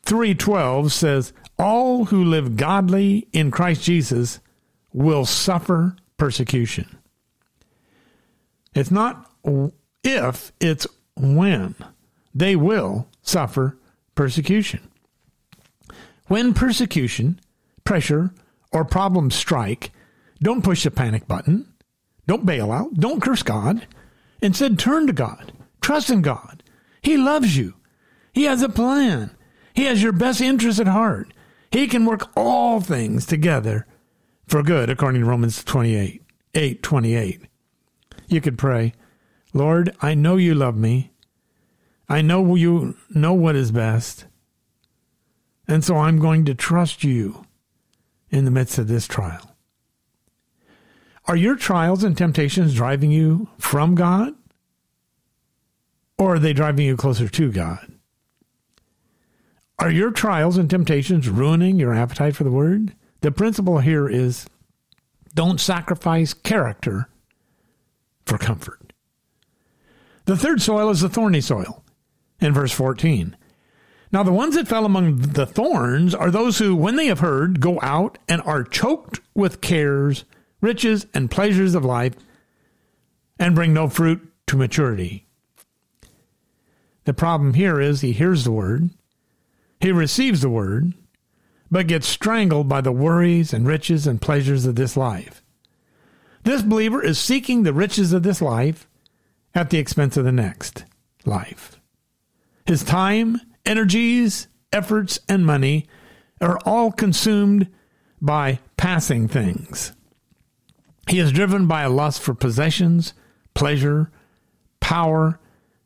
3:12 0.05 0.93
says 0.93 1.33
all 1.59 2.05
who 2.05 2.23
live 2.23 2.57
godly 2.57 3.27
in 3.33 3.51
Christ 3.51 3.83
Jesus 3.83 4.39
will 4.93 5.27
suffer 5.27 5.97
persecution. 6.19 6.99
It's 8.77 8.93
not 8.93 9.29
if, 10.05 10.53
it's 10.61 10.87
when. 11.17 11.75
They 12.37 12.55
will 12.55 13.09
suffer 13.23 13.79
persecution. 14.15 14.91
When 16.27 16.53
persecution, 16.53 17.41
pressure, 17.83 18.31
or 18.73 18.85
problems 18.85 19.35
strike, 19.35 19.91
don't 20.43 20.63
push 20.63 20.85
the 20.85 20.91
panic 20.91 21.27
button. 21.27 21.73
Don't 22.27 22.45
bail 22.45 22.71
out. 22.71 22.93
Don't 22.93 23.23
curse 23.23 23.43
God. 23.43 23.87
Instead, 24.43 24.79
turn 24.79 25.07
to 25.07 25.15
God. 25.15 25.53
Trust 25.81 26.11
in 26.11 26.21
God. 26.21 26.63
He 27.01 27.17
loves 27.17 27.57
you. 27.57 27.73
He 28.35 28.45
has 28.45 28.61
a 28.61 28.69
plan. 28.69 29.31
He 29.73 29.85
has 29.85 30.03
your 30.03 30.13
best 30.13 30.43
interest 30.43 30.79
at 30.79 30.89
heart. 30.89 31.33
He 31.71 31.87
can 31.87 32.05
work 32.05 32.29
all 32.37 32.83
things 32.83 33.25
together 33.25 33.87
for 34.47 34.63
good, 34.63 34.91
according 34.91 35.23
to 35.23 35.27
Romans 35.27 35.65
28, 35.65 36.23
8, 36.55 36.83
28. 36.83 37.41
You 38.29 38.41
could 38.43 38.59
pray, 38.59 38.93
Lord, 39.55 39.97
I 40.03 40.13
know 40.13 40.37
you 40.37 40.55
love 40.55 40.77
me. 40.77 41.13
I 42.09 42.23
know 42.23 42.55
you 42.55 42.97
know 43.11 43.35
what 43.35 43.57
is 43.57 43.73
best. 43.73 44.27
And 45.69 45.85
so 45.85 45.97
I'm 45.97 46.19
going 46.19 46.45
to 46.45 46.55
trust 46.55 47.03
you 47.03 47.45
in 48.31 48.45
the 48.45 48.51
midst 48.51 48.79
of 48.79 48.89
this 48.89 49.09
trial. 49.09 49.57
Are 51.27 51.37
your 51.37 51.57
trials 51.57 52.05
and 52.05 52.17
temptations 52.17 52.75
driving 52.75 53.11
you 53.11 53.49
from 53.59 53.97
God? 53.97 54.35
Or 56.19 56.35
are 56.35 56.39
they 56.39 56.53
driving 56.53 56.87
you 56.87 56.97
closer 56.97 57.29
to 57.29 57.53
God? 57.53 57.93
Are 59.79 59.91
your 59.91 60.11
trials 60.13 60.57
and 60.57 60.71
temptations 60.71 61.29
ruining 61.29 61.79
your 61.79 61.93
appetite 61.93 62.37
for 62.37 62.45
the 62.45 62.51
word? 62.51 62.95
The 63.21 63.33
principle 63.33 63.81
here 63.81 64.09
is 64.09 64.47
don't 65.35 65.61
sacrifice 65.61 66.33
character 66.33 67.09
for 68.25 68.39
comfort. 68.39 68.93
The 70.25 70.37
third 70.37 70.63
soil 70.63 70.91
is 70.91 71.01
the 71.01 71.09
thorny 71.09 71.41
soil 71.41 71.85
in 72.41 72.53
verse 72.53 72.73
14. 72.73 73.37
Now, 74.13 74.23
the 74.23 74.33
ones 74.33 74.55
that 74.55 74.69
fell 74.69 74.85
among 74.85 75.17
the 75.19 75.47
thorns 75.47 76.15
are 76.15 76.31
those 76.31 76.59
who, 76.59 76.77
when 76.77 76.97
they 76.97 77.07
have 77.07 77.21
heard, 77.21 77.61
go 77.61 77.79
out 77.83 78.19
and 78.29 78.41
are 78.43 78.63
choked 78.63 79.21
with 79.35 79.61
cares, 79.61 80.25
riches, 80.61 81.07
and 81.13 81.31
pleasures 81.31 81.75
of 81.75 81.85
life, 81.85 82.15
and 83.39 83.55
bring 83.55 83.75
no 83.75 83.89
fruit 83.89 84.27
to 84.47 84.57
maturity. 84.57 85.27
The 87.05 87.15
problem 87.15 87.55
here 87.55 87.81
is 87.81 88.01
he 88.01 88.13
hears 88.13 88.45
the 88.45 88.53
word, 88.53 88.91
he 89.81 89.93
receives 89.93 90.41
the 90.41 90.49
word, 90.49 90.95
but 91.71 91.87
gets 91.87 92.07
strangled 92.07 92.69
by 92.69 92.81
the 92.81 92.93
worries 92.93 93.53
and 93.53 93.67
riches 93.67 94.07
and 94.07 94.21
pleasures 94.21 94.67
of 94.67 94.77
this 94.77 94.97
life. 94.97 95.43
This 96.45 96.63
believer 96.63 97.03
is 97.03 97.19
seeking 97.19 97.63
the 97.63 97.73
riches 97.73 98.13
of 98.13 98.23
this 98.23 98.41
life 98.41 98.89
at 99.55 99.71
the 99.71 99.79
expense 99.79 100.17
of 100.17 100.25
the 100.25 100.33
next 100.33 100.85
life. 101.25 101.76
His 102.67 102.83
time, 102.83 103.41
energies, 103.65 104.49
efforts, 104.73 105.21
and 105.29 105.47
money 105.47 105.87
are 106.41 106.59
all 106.67 106.91
consumed 106.91 107.69
by 108.21 108.59
passing 108.77 109.29
things. 109.29 109.93
He 111.09 111.21
is 111.21 111.33
driven 111.33 111.67
by 111.67 111.83
a 111.83 111.91
lust 111.91 112.21
for 112.21 112.35
possessions, 112.35 113.15
pleasure, 113.55 114.11
power, 114.81 115.39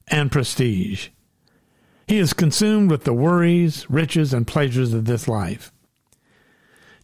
and 0.09 0.33
prestige. 0.33 1.09
He 2.07 2.19
is 2.19 2.33
consumed 2.33 2.91
with 2.91 3.05
the 3.05 3.13
worries, 3.13 3.89
riches, 3.91 4.33
and 4.33 4.47
pleasures 4.47 4.95
of 4.95 5.05
this 5.05 5.29
life. 5.29 5.71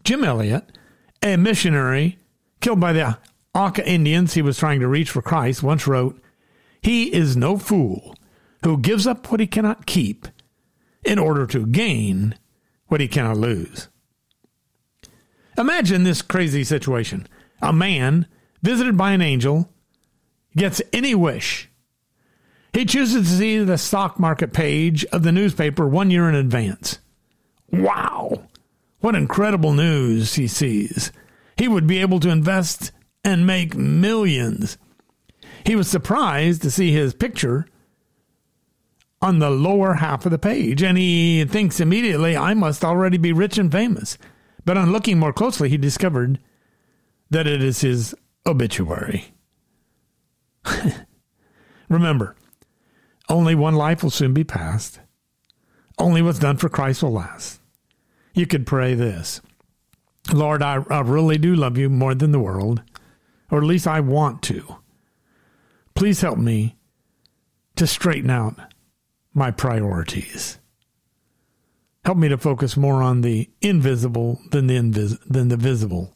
Jim 0.02 0.24
Elliot, 0.24 0.78
a 1.22 1.36
missionary 1.36 2.18
killed 2.60 2.80
by 2.80 2.92
the 2.92 3.18
Auca 3.54 3.86
Indians 3.86 4.34
he 4.34 4.42
was 4.42 4.58
trying 4.58 4.80
to 4.80 4.88
reach 4.88 5.10
for 5.10 5.22
Christ, 5.22 5.62
once 5.62 5.86
wrote, 5.86 6.20
He 6.80 7.12
is 7.14 7.36
no 7.36 7.58
fool 7.58 8.16
who 8.62 8.78
gives 8.78 9.06
up 9.06 9.30
what 9.30 9.40
he 9.40 9.46
cannot 9.46 9.86
keep 9.86 10.28
in 11.04 11.18
order 11.18 11.46
to 11.46 11.66
gain 11.66 12.34
what 12.88 13.00
he 13.00 13.08
cannot 13.08 13.36
lose. 13.36 13.88
Imagine 15.58 16.04
this 16.04 16.22
crazy 16.22 16.64
situation. 16.64 17.26
A 17.62 17.72
man 17.72 18.26
visited 18.62 18.96
by 18.96 19.12
an 19.12 19.22
angel 19.22 19.70
gets 20.56 20.82
any 20.92 21.14
wish 21.14 21.68
he 22.76 22.84
chooses 22.84 23.26
to 23.26 23.38
see 23.38 23.58
the 23.60 23.78
stock 23.78 24.20
market 24.20 24.52
page 24.52 25.02
of 25.06 25.22
the 25.22 25.32
newspaper 25.32 25.88
one 25.88 26.10
year 26.10 26.28
in 26.28 26.34
advance. 26.34 26.98
Wow! 27.72 28.48
What 29.00 29.14
incredible 29.14 29.72
news 29.72 30.34
he 30.34 30.46
sees. 30.46 31.10
He 31.56 31.68
would 31.68 31.86
be 31.86 32.02
able 32.02 32.20
to 32.20 32.28
invest 32.28 32.92
and 33.24 33.46
make 33.46 33.74
millions. 33.74 34.76
He 35.64 35.74
was 35.74 35.88
surprised 35.88 36.60
to 36.62 36.70
see 36.70 36.92
his 36.92 37.14
picture 37.14 37.66
on 39.22 39.38
the 39.38 39.50
lower 39.50 39.94
half 39.94 40.26
of 40.26 40.32
the 40.32 40.38
page, 40.38 40.82
and 40.82 40.98
he 40.98 41.44
thinks 41.44 41.80
immediately, 41.80 42.36
I 42.36 42.54
must 42.54 42.84
already 42.84 43.16
be 43.16 43.32
rich 43.32 43.58
and 43.58 43.72
famous. 43.72 44.18
But 44.64 44.76
on 44.76 44.92
looking 44.92 45.18
more 45.18 45.32
closely, 45.32 45.68
he 45.68 45.78
discovered 45.78 46.38
that 47.30 47.46
it 47.46 47.62
is 47.62 47.80
his 47.80 48.14
obituary. 48.44 49.32
Remember, 51.88 52.36
only 53.28 53.54
one 53.54 53.74
life 53.74 54.02
will 54.02 54.10
soon 54.10 54.34
be 54.34 54.44
passed. 54.44 55.00
Only 55.98 56.20
what's 56.20 56.38
done 56.38 56.56
for 56.56 56.68
Christ 56.68 57.02
will 57.02 57.12
last. 57.12 57.60
You 58.34 58.46
could 58.46 58.66
pray 58.66 58.94
this 58.94 59.40
Lord, 60.32 60.62
I, 60.62 60.84
I 60.90 61.00
really 61.00 61.38
do 61.38 61.54
love 61.54 61.78
you 61.78 61.88
more 61.88 62.14
than 62.14 62.32
the 62.32 62.40
world, 62.40 62.82
or 63.50 63.58
at 63.58 63.64
least 63.64 63.86
I 63.86 64.00
want 64.00 64.42
to. 64.42 64.76
Please 65.94 66.20
help 66.20 66.38
me 66.38 66.76
to 67.76 67.86
straighten 67.86 68.30
out 68.30 68.58
my 69.36 69.50
priorities. 69.50 70.58
Help 72.06 72.16
me 72.16 72.28
to 72.28 72.38
focus 72.38 72.76
more 72.76 73.02
on 73.02 73.20
the 73.20 73.50
invisible 73.60 74.40
than 74.50 74.66
the, 74.66 74.76
invis- 74.76 75.18
than 75.28 75.48
the 75.48 75.58
visible, 75.58 76.14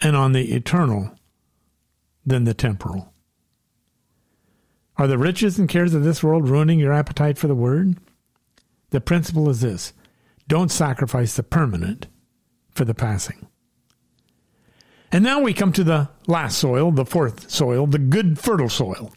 and 0.00 0.16
on 0.16 0.32
the 0.32 0.52
eternal 0.52 1.14
than 2.26 2.44
the 2.44 2.54
temporal. 2.54 3.12
Are 4.96 5.06
the 5.06 5.18
riches 5.18 5.58
and 5.58 5.68
cares 5.68 5.94
of 5.94 6.02
this 6.02 6.22
world 6.22 6.48
ruining 6.48 6.80
your 6.80 6.92
appetite 6.92 7.38
for 7.38 7.46
the 7.46 7.54
word? 7.54 7.96
The 8.90 9.00
principle 9.00 9.48
is 9.48 9.60
this 9.60 9.92
don't 10.48 10.70
sacrifice 10.70 11.36
the 11.36 11.44
permanent 11.44 12.08
for 12.72 12.84
the 12.84 12.94
passing. 12.94 13.46
And 15.12 15.22
now 15.22 15.40
we 15.40 15.54
come 15.54 15.72
to 15.72 15.84
the 15.84 16.08
last 16.26 16.58
soil, 16.58 16.90
the 16.90 17.04
fourth 17.04 17.50
soil, 17.50 17.86
the 17.86 17.98
good 17.98 18.38
fertile 18.38 18.68
soil. 18.68 19.12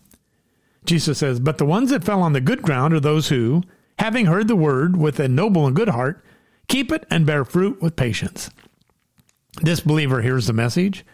Jesus 0.85 1.17
says, 1.17 1.39
But 1.39 1.57
the 1.57 1.65
ones 1.65 1.89
that 1.89 2.03
fell 2.03 2.21
on 2.21 2.33
the 2.33 2.41
good 2.41 2.61
ground 2.61 2.93
are 2.93 2.99
those 2.99 3.29
who, 3.29 3.63
having 3.99 4.25
heard 4.25 4.47
the 4.47 4.55
word 4.55 4.97
with 4.97 5.19
a 5.19 5.27
noble 5.27 5.65
and 5.65 5.75
good 5.75 5.89
heart, 5.89 6.23
keep 6.67 6.91
it 6.91 7.05
and 7.09 7.25
bear 7.25 7.45
fruit 7.45 7.81
with 7.81 7.95
patience. 7.95 8.49
This 9.61 9.79
believer 9.79 10.21
hears 10.21 10.47
the 10.47 10.53
message, 10.53 11.05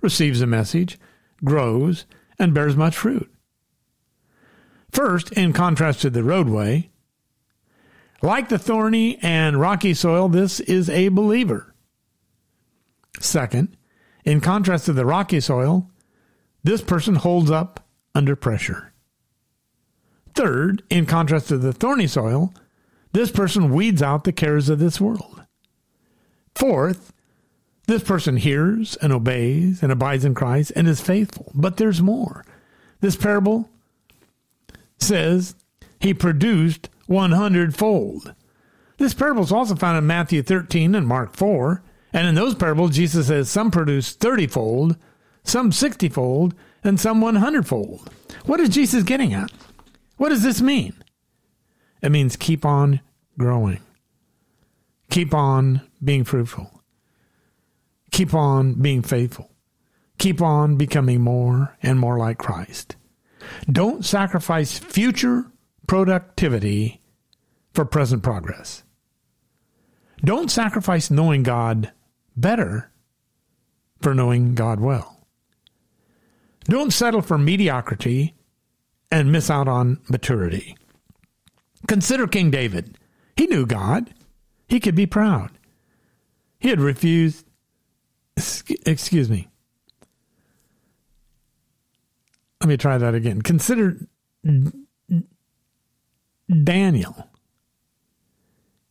receives 0.00 0.40
the 0.40 0.46
message, 0.46 0.98
grows, 1.44 2.06
and 2.38 2.52
bears 2.52 2.76
much 2.76 2.96
fruit. 2.96 3.30
First, 4.90 5.32
in 5.32 5.52
contrast 5.52 6.02
to 6.02 6.10
the 6.10 6.22
roadway, 6.22 6.90
like 8.22 8.48
the 8.48 8.58
thorny 8.58 9.18
and 9.22 9.60
rocky 9.60 9.94
soil, 9.94 10.28
this 10.28 10.60
is 10.60 10.88
a 10.88 11.08
believer. 11.08 11.74
Second, 13.20 13.76
in 14.24 14.40
contrast 14.40 14.86
to 14.86 14.92
the 14.92 15.04
rocky 15.04 15.40
soil, 15.40 15.90
this 16.62 16.80
person 16.80 17.16
holds 17.16 17.50
up 17.50 17.86
under 18.14 18.34
pressure. 18.34 18.93
Third, 20.34 20.82
in 20.90 21.06
contrast 21.06 21.48
to 21.48 21.58
the 21.58 21.72
thorny 21.72 22.06
soil, 22.06 22.52
this 23.12 23.30
person 23.30 23.72
weeds 23.72 24.02
out 24.02 24.24
the 24.24 24.32
cares 24.32 24.68
of 24.68 24.78
this 24.78 25.00
world. 25.00 25.44
Fourth, 26.54 27.12
this 27.86 28.02
person 28.02 28.36
hears 28.36 28.96
and 28.96 29.12
obeys 29.12 29.82
and 29.82 29.92
abides 29.92 30.24
in 30.24 30.34
Christ 30.34 30.72
and 30.74 30.88
is 30.88 31.00
faithful. 31.00 31.52
But 31.54 31.76
there's 31.76 32.00
more. 32.00 32.44
This 33.00 33.16
parable 33.16 33.68
says 34.98 35.54
he 36.00 36.14
produced 36.14 36.88
100 37.06 37.76
fold. 37.76 38.34
This 38.96 39.14
parable 39.14 39.42
is 39.42 39.52
also 39.52 39.74
found 39.74 39.98
in 39.98 40.06
Matthew 40.06 40.42
13 40.42 40.94
and 40.94 41.06
Mark 41.06 41.36
4. 41.36 41.82
And 42.12 42.26
in 42.26 42.34
those 42.34 42.54
parables, 42.54 42.96
Jesus 42.96 43.26
says 43.26 43.50
some 43.50 43.70
produce 43.70 44.12
30 44.14 44.46
fold, 44.46 44.96
some 45.42 45.72
60 45.72 46.08
fold, 46.08 46.54
and 46.82 46.98
some 46.98 47.20
100 47.20 47.66
fold. 47.66 48.10
What 48.46 48.60
is 48.60 48.68
Jesus 48.68 49.02
getting 49.02 49.34
at? 49.34 49.50
What 50.16 50.28
does 50.28 50.42
this 50.42 50.60
mean? 50.60 50.94
It 52.02 52.10
means 52.12 52.36
keep 52.36 52.64
on 52.64 53.00
growing, 53.38 53.80
keep 55.10 55.34
on 55.34 55.80
being 56.02 56.24
fruitful, 56.24 56.82
keep 58.12 58.34
on 58.34 58.74
being 58.74 59.02
faithful, 59.02 59.50
keep 60.18 60.40
on 60.42 60.76
becoming 60.76 61.20
more 61.20 61.76
and 61.82 61.98
more 61.98 62.18
like 62.18 62.38
Christ. 62.38 62.96
Don't 63.70 64.04
sacrifice 64.04 64.78
future 64.78 65.46
productivity 65.86 67.00
for 67.72 67.84
present 67.84 68.22
progress. 68.22 68.84
Don't 70.22 70.50
sacrifice 70.50 71.10
knowing 71.10 71.42
God 71.42 71.92
better 72.36 72.90
for 74.00 74.14
knowing 74.14 74.54
God 74.54 74.80
well. 74.80 75.26
Don't 76.64 76.92
settle 76.92 77.20
for 77.20 77.36
mediocrity 77.36 78.34
and 79.10 79.30
miss 79.30 79.50
out 79.50 79.68
on 79.68 80.00
maturity. 80.08 80.76
Consider 81.86 82.26
King 82.26 82.50
David. 82.50 82.98
He 83.36 83.46
knew 83.46 83.66
God. 83.66 84.12
He 84.68 84.80
could 84.80 84.94
be 84.94 85.06
proud. 85.06 85.50
He 86.58 86.68
had 86.70 86.80
refused, 86.80 87.46
excuse 88.36 89.28
me. 89.28 89.48
Let 92.60 92.68
me 92.68 92.76
try 92.78 92.96
that 92.96 93.14
again. 93.14 93.42
Consider 93.42 93.98
Daniel. 96.64 97.28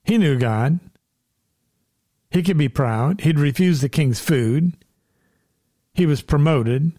He 0.03 0.17
knew 0.17 0.37
God. 0.37 0.79
He 2.29 2.43
could 2.43 2.57
be 2.57 2.69
proud. 2.69 3.21
He'd 3.21 3.39
refused 3.39 3.81
the 3.81 3.89
king's 3.89 4.19
food. 4.19 4.73
He 5.93 6.05
was 6.05 6.21
promoted. 6.21 6.91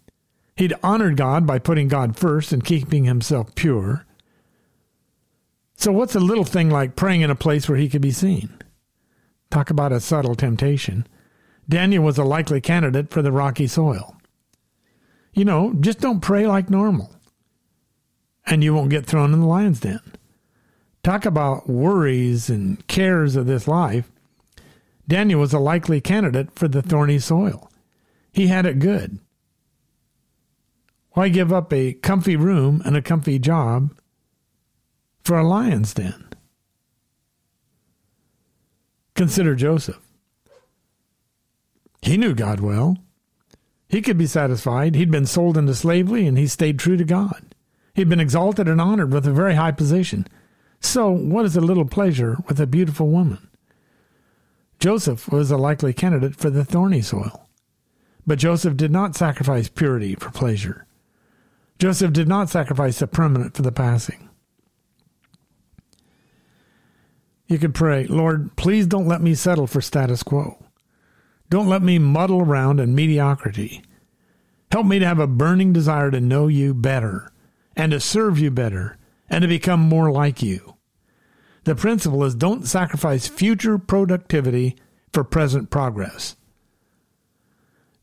He'd 0.55 0.73
honored 0.81 1.17
God 1.17 1.45
by 1.45 1.59
putting 1.59 1.89
God 1.89 2.15
first 2.15 2.53
and 2.53 2.63
keeping 2.63 3.03
himself 3.03 3.53
pure. 3.55 4.05
So, 5.75 5.91
what's 5.91 6.15
a 6.15 6.21
little 6.21 6.45
thing 6.45 6.69
like 6.69 6.95
praying 6.95 7.21
in 7.21 7.29
a 7.29 7.35
place 7.35 7.67
where 7.67 7.77
he 7.77 7.89
could 7.89 8.01
be 8.01 8.11
seen? 8.11 8.57
Talk 9.51 9.69
about 9.69 9.91
a 9.91 9.99
subtle 9.99 10.35
temptation. 10.35 11.05
Daniel 11.67 12.03
was 12.03 12.17
a 12.17 12.23
likely 12.23 12.61
candidate 12.61 13.09
for 13.09 13.21
the 13.21 13.31
rocky 13.31 13.67
soil. 13.67 14.15
You 15.33 15.43
know, 15.43 15.73
just 15.73 15.99
don't 15.99 16.21
pray 16.21 16.47
like 16.47 16.69
normal, 16.69 17.13
and 18.45 18.63
you 18.63 18.73
won't 18.73 18.89
get 18.89 19.05
thrown 19.05 19.33
in 19.33 19.41
the 19.41 19.47
lion's 19.47 19.81
den. 19.81 19.99
Talk 21.03 21.25
about 21.25 21.69
worries 21.69 22.49
and 22.49 22.85
cares 22.87 23.35
of 23.35 23.45
this 23.45 23.67
life. 23.67 24.09
Daniel 25.07 25.41
was 25.41 25.53
a 25.53 25.59
likely 25.59 25.99
candidate 25.99 26.51
for 26.53 26.69
the 26.69 26.81
thorny 26.81 27.19
soil. 27.19 27.69
He 28.31 28.47
had 28.47 28.65
it 28.65 28.79
good. 28.79 29.19
Why 31.15 31.29
give 31.29 31.53
up 31.53 31.71
a 31.71 31.93
comfy 31.93 32.35
room 32.35 32.81
and 32.83 32.97
a 32.97 33.01
comfy 33.01 33.39
job 33.39 33.97
for 35.23 35.37
a 35.37 35.47
lion's 35.47 35.93
den? 35.93 36.27
Consider 39.15 39.55
Joseph. 39.55 40.01
He 42.01 42.17
knew 42.17 42.35
God 42.35 42.59
well. 42.59 42.97
He 43.87 44.01
could 44.01 44.17
be 44.17 44.27
satisfied. 44.27 44.95
He'd 44.95 45.09
been 45.09 45.25
sold 45.25 45.57
into 45.57 45.73
slavery 45.73 46.27
and 46.27 46.37
he 46.37 46.47
stayed 46.47 46.79
true 46.79 46.97
to 46.97 47.05
God. 47.05 47.55
He'd 47.93 48.09
been 48.09 48.19
exalted 48.19 48.67
and 48.67 48.81
honored 48.81 49.13
with 49.13 49.25
a 49.25 49.31
very 49.31 49.55
high 49.55 49.71
position. 49.71 50.27
So, 50.81 51.09
what 51.09 51.45
is 51.45 51.55
a 51.55 51.61
little 51.61 51.85
pleasure 51.85 52.35
with 52.49 52.59
a 52.59 52.67
beautiful 52.67 53.07
woman? 53.07 53.47
Joseph 54.79 55.31
was 55.31 55.49
a 55.49 55.55
likely 55.55 55.93
candidate 55.93 56.35
for 56.35 56.49
the 56.49 56.65
thorny 56.65 57.01
soil. 57.01 57.47
But 58.27 58.39
Joseph 58.39 58.75
did 58.75 58.91
not 58.91 59.15
sacrifice 59.15 59.69
purity 59.69 60.15
for 60.15 60.29
pleasure. 60.29 60.85
Joseph 61.79 62.13
did 62.13 62.27
not 62.27 62.49
sacrifice 62.49 62.99
the 62.99 63.07
permanent 63.07 63.55
for 63.55 63.61
the 63.61 63.71
passing. 63.71 64.29
You 67.47 67.59
could 67.59 67.75
pray, 67.75 68.05
Lord, 68.05 68.55
please 68.55 68.87
don't 68.87 69.07
let 69.07 69.21
me 69.21 69.35
settle 69.35 69.67
for 69.67 69.81
status 69.81 70.23
quo. 70.23 70.57
Don't 71.49 71.67
let 71.67 71.83
me 71.83 71.99
muddle 71.99 72.41
around 72.41 72.79
in 72.79 72.95
mediocrity. 72.95 73.83
Help 74.71 74.87
me 74.87 74.99
to 74.99 75.05
have 75.05 75.19
a 75.19 75.27
burning 75.27 75.71
desire 75.71 76.09
to 76.11 76.19
know 76.19 76.47
you 76.47 76.73
better 76.73 77.31
and 77.75 77.91
to 77.91 77.99
serve 77.99 78.39
you 78.39 78.49
better 78.49 78.97
and 79.29 79.43
to 79.43 79.47
become 79.47 79.79
more 79.79 80.11
like 80.11 80.41
you. 80.41 80.75
The 81.65 81.75
principle 81.75 82.23
is 82.23 82.35
don't 82.35 82.67
sacrifice 82.67 83.27
future 83.27 83.77
productivity 83.77 84.75
for 85.13 85.23
present 85.23 85.69
progress. 85.69 86.35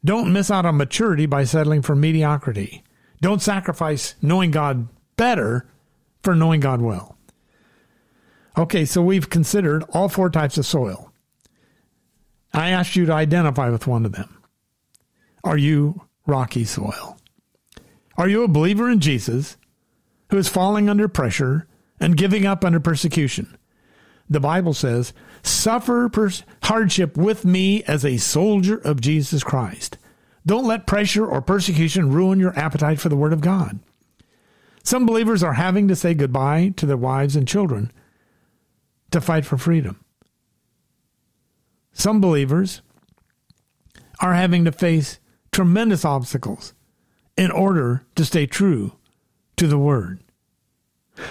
Don't 0.05 0.33
miss 0.33 0.51
out 0.51 0.67
on 0.67 0.77
maturity 0.77 1.27
by 1.27 1.45
settling 1.45 1.83
for 1.83 1.95
mediocrity. 1.95 2.83
Don't 3.23 3.41
sacrifice 3.41 4.17
knowing 4.21 4.51
God 4.51 4.89
better 5.17 5.67
for 6.23 6.35
knowing 6.35 6.61
God 6.61 6.83
well. 6.83 7.17
Okay, 8.59 8.85
so 8.85 9.01
we've 9.01 9.31
considered 9.31 9.83
all 9.91 10.11
four 10.11 10.29
types 10.29 10.59
of 10.59 10.67
soil. 10.67 11.11
I 12.53 12.69
asked 12.69 12.97
you 12.97 13.07
to 13.07 13.13
identify 13.13 13.71
with 13.71 13.87
one 13.87 14.05
of 14.05 14.13
them. 14.13 14.43
Are 15.43 15.57
you 15.57 16.03
rocky 16.27 16.65
soil? 16.65 17.17
Are 18.19 18.29
you 18.29 18.43
a 18.43 18.49
believer 18.49 18.91
in 18.91 19.01
Jesus 19.01 19.57
who 20.29 20.37
is 20.37 20.49
falling 20.49 20.89
under 20.89 21.09
pressure 21.09 21.67
and 22.01 22.17
giving 22.17 22.45
up 22.45 22.65
under 22.65 22.81
persecution. 22.81 23.57
The 24.29 24.41
Bible 24.41 24.75
says, 24.75 25.13
suffer 25.43 26.09
pers- 26.09 26.43
hardship 26.65 27.17
with 27.17 27.45
me 27.45 27.85
as 27.85 28.05
a 28.05 28.17
soldier 28.17 28.77
of 28.79 29.01
Jesus 29.01 29.45
Christ. 29.45 29.99
Don't 30.45 30.67
let 30.67 30.87
pressure 30.87 31.27
or 31.27 31.41
persecution 31.41 32.13
ruin 32.13 32.41
your 32.41 32.59
appetite 32.59 33.01
for 33.01 33.09
the 33.09 33.17
Word 33.17 33.33
of 33.33 33.41
God. 33.41 33.79
Some 34.83 35.07
believers 35.07 35.43
are 35.43 35.53
having 35.53 35.87
to 35.89 35.97
say 35.97 36.15
goodbye 36.15 36.73
to 36.77 36.87
their 36.87 36.97
wives 36.97 37.37
and 37.37 37.47
children 37.47 37.93
to 39.13 39.21
fight 39.21 39.45
for 39.45 39.57
freedom. 39.57 40.05
Some 41.93 42.21
believers 42.21 42.83
are 44.21 44.35
having 44.35 44.65
to 44.65 44.73
face 44.73 45.21
tremendous 45.53 46.05
obstacles 46.05 46.75
in 47.37 47.51
order 47.51 48.05
to 48.17 48.25
stay 48.25 48.47
true 48.47 48.97
to 49.57 49.67
the 49.67 49.79
Word. 49.79 50.21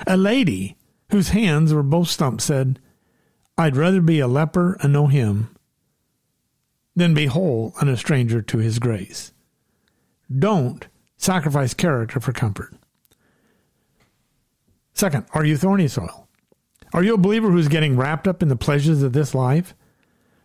A 0.07 0.15
lady 0.15 0.77
whose 1.09 1.29
hands 1.29 1.73
were 1.73 1.83
both 1.83 2.07
stumped 2.07 2.41
said, 2.41 2.79
I'd 3.57 3.75
rather 3.75 3.99
be 3.99 4.19
a 4.19 4.27
leper 4.27 4.77
and 4.81 4.93
know 4.93 5.07
him 5.07 5.53
than 6.95 7.13
be 7.13 7.27
whole 7.27 7.73
and 7.79 7.89
a 7.89 7.97
stranger 7.97 8.41
to 8.41 8.57
his 8.57 8.79
grace. 8.79 9.31
Don't 10.37 10.87
sacrifice 11.17 11.73
character 11.73 12.19
for 12.19 12.31
comfort. 12.31 12.73
Second, 14.93 15.25
are 15.33 15.45
you 15.45 15.57
thorny 15.57 15.87
soil? 15.87 16.27
Are 16.93 17.03
you 17.03 17.13
a 17.13 17.17
believer 17.17 17.49
who's 17.49 17.67
getting 17.69 17.95
wrapped 17.95 18.27
up 18.27 18.41
in 18.41 18.49
the 18.49 18.55
pleasures 18.55 19.01
of 19.01 19.13
this 19.13 19.33
life? 19.33 19.73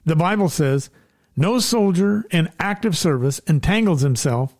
The 0.05 0.17
Bible 0.17 0.49
says, 0.49 0.91
no 1.37 1.59
soldier 1.59 2.25
in 2.31 2.51
active 2.59 2.97
service 2.97 3.41
entangles 3.41 4.01
himself 4.01 4.57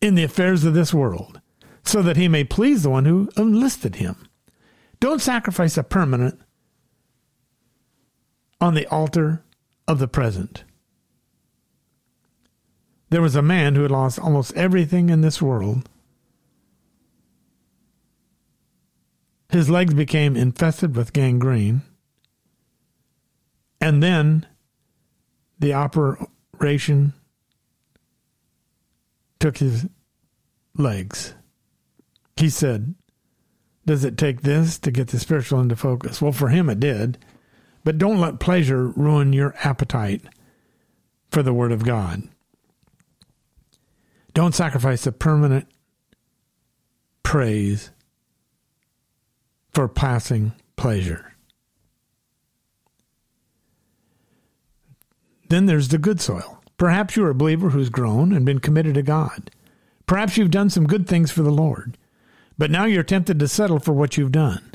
in 0.00 0.14
the 0.14 0.24
affairs 0.24 0.64
of 0.64 0.74
this 0.74 0.94
world, 0.94 1.40
so 1.82 2.00
that 2.02 2.16
he 2.16 2.28
may 2.28 2.44
please 2.44 2.82
the 2.82 2.90
one 2.90 3.04
who 3.04 3.28
enlisted 3.36 3.96
him. 3.96 4.28
Don't 5.00 5.20
sacrifice 5.20 5.76
a 5.76 5.82
permanent 5.82 6.40
on 8.60 8.74
the 8.74 8.86
altar 8.86 9.44
of 9.86 9.98
the 9.98 10.08
present. 10.08 10.64
There 13.14 13.22
was 13.22 13.36
a 13.36 13.42
man 13.42 13.76
who 13.76 13.82
had 13.82 13.92
lost 13.92 14.18
almost 14.18 14.52
everything 14.54 15.08
in 15.08 15.20
this 15.20 15.40
world. 15.40 15.88
His 19.50 19.70
legs 19.70 19.94
became 19.94 20.36
infested 20.36 20.96
with 20.96 21.12
gangrene. 21.12 21.82
And 23.80 24.02
then 24.02 24.46
the 25.60 25.74
operation 25.74 27.12
took 29.38 29.58
his 29.58 29.86
legs. 30.76 31.34
He 32.36 32.50
said, 32.50 32.96
Does 33.86 34.02
it 34.02 34.18
take 34.18 34.40
this 34.40 34.76
to 34.80 34.90
get 34.90 35.06
the 35.06 35.20
spiritual 35.20 35.60
into 35.60 35.76
focus? 35.76 36.20
Well, 36.20 36.32
for 36.32 36.48
him 36.48 36.68
it 36.68 36.80
did. 36.80 37.18
But 37.84 37.96
don't 37.96 38.20
let 38.20 38.40
pleasure 38.40 38.88
ruin 38.88 39.32
your 39.32 39.54
appetite 39.62 40.22
for 41.30 41.44
the 41.44 41.54
Word 41.54 41.70
of 41.70 41.84
God. 41.84 42.28
Don't 44.34 44.54
sacrifice 44.54 45.04
the 45.04 45.12
permanent 45.12 45.68
praise 47.22 47.90
for 49.72 49.88
passing 49.88 50.52
pleasure. 50.76 51.34
Then 55.48 55.66
there's 55.66 55.88
the 55.88 55.98
good 55.98 56.20
soil. 56.20 56.60
Perhaps 56.76 57.16
you're 57.16 57.30
a 57.30 57.34
believer 57.34 57.70
who's 57.70 57.90
grown 57.90 58.32
and 58.32 58.44
been 58.44 58.58
committed 58.58 58.94
to 58.94 59.02
God. 59.02 59.50
Perhaps 60.06 60.36
you've 60.36 60.50
done 60.50 60.68
some 60.68 60.86
good 60.86 61.06
things 61.06 61.30
for 61.30 61.42
the 61.42 61.50
Lord, 61.50 61.96
but 62.58 62.70
now 62.70 62.84
you're 62.84 63.04
tempted 63.04 63.38
to 63.38 63.48
settle 63.48 63.78
for 63.78 63.92
what 63.92 64.16
you've 64.16 64.32
done. 64.32 64.72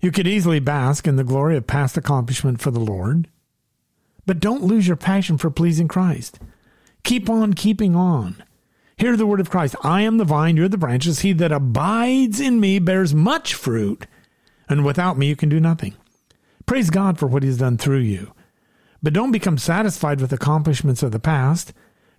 You 0.00 0.12
could 0.12 0.26
easily 0.26 0.60
bask 0.60 1.06
in 1.06 1.16
the 1.16 1.24
glory 1.24 1.56
of 1.56 1.66
past 1.66 1.96
accomplishment 1.96 2.60
for 2.60 2.70
the 2.70 2.80
Lord, 2.80 3.28
but 4.26 4.40
don't 4.40 4.64
lose 4.64 4.86
your 4.86 4.96
passion 4.96 5.38
for 5.38 5.50
pleasing 5.50 5.88
Christ. 5.88 6.38
Keep 7.06 7.30
on 7.30 7.54
keeping 7.54 7.94
on. 7.94 8.42
Hear 8.96 9.16
the 9.16 9.28
word 9.28 9.38
of 9.38 9.48
Christ 9.48 9.76
I 9.84 10.00
am 10.00 10.18
the 10.18 10.24
vine, 10.24 10.56
you're 10.56 10.68
the 10.68 10.76
branches. 10.76 11.20
He 11.20 11.32
that 11.34 11.52
abides 11.52 12.40
in 12.40 12.58
me 12.58 12.80
bears 12.80 13.14
much 13.14 13.54
fruit, 13.54 14.08
and 14.68 14.84
without 14.84 15.16
me 15.16 15.28
you 15.28 15.36
can 15.36 15.48
do 15.48 15.60
nothing. 15.60 15.94
Praise 16.66 16.90
God 16.90 17.16
for 17.16 17.28
what 17.28 17.44
He's 17.44 17.58
done 17.58 17.78
through 17.78 18.00
you. 18.00 18.32
But 19.04 19.12
don't 19.12 19.30
become 19.30 19.56
satisfied 19.56 20.20
with 20.20 20.32
accomplishments 20.32 21.04
of 21.04 21.12
the 21.12 21.20
past. 21.20 21.72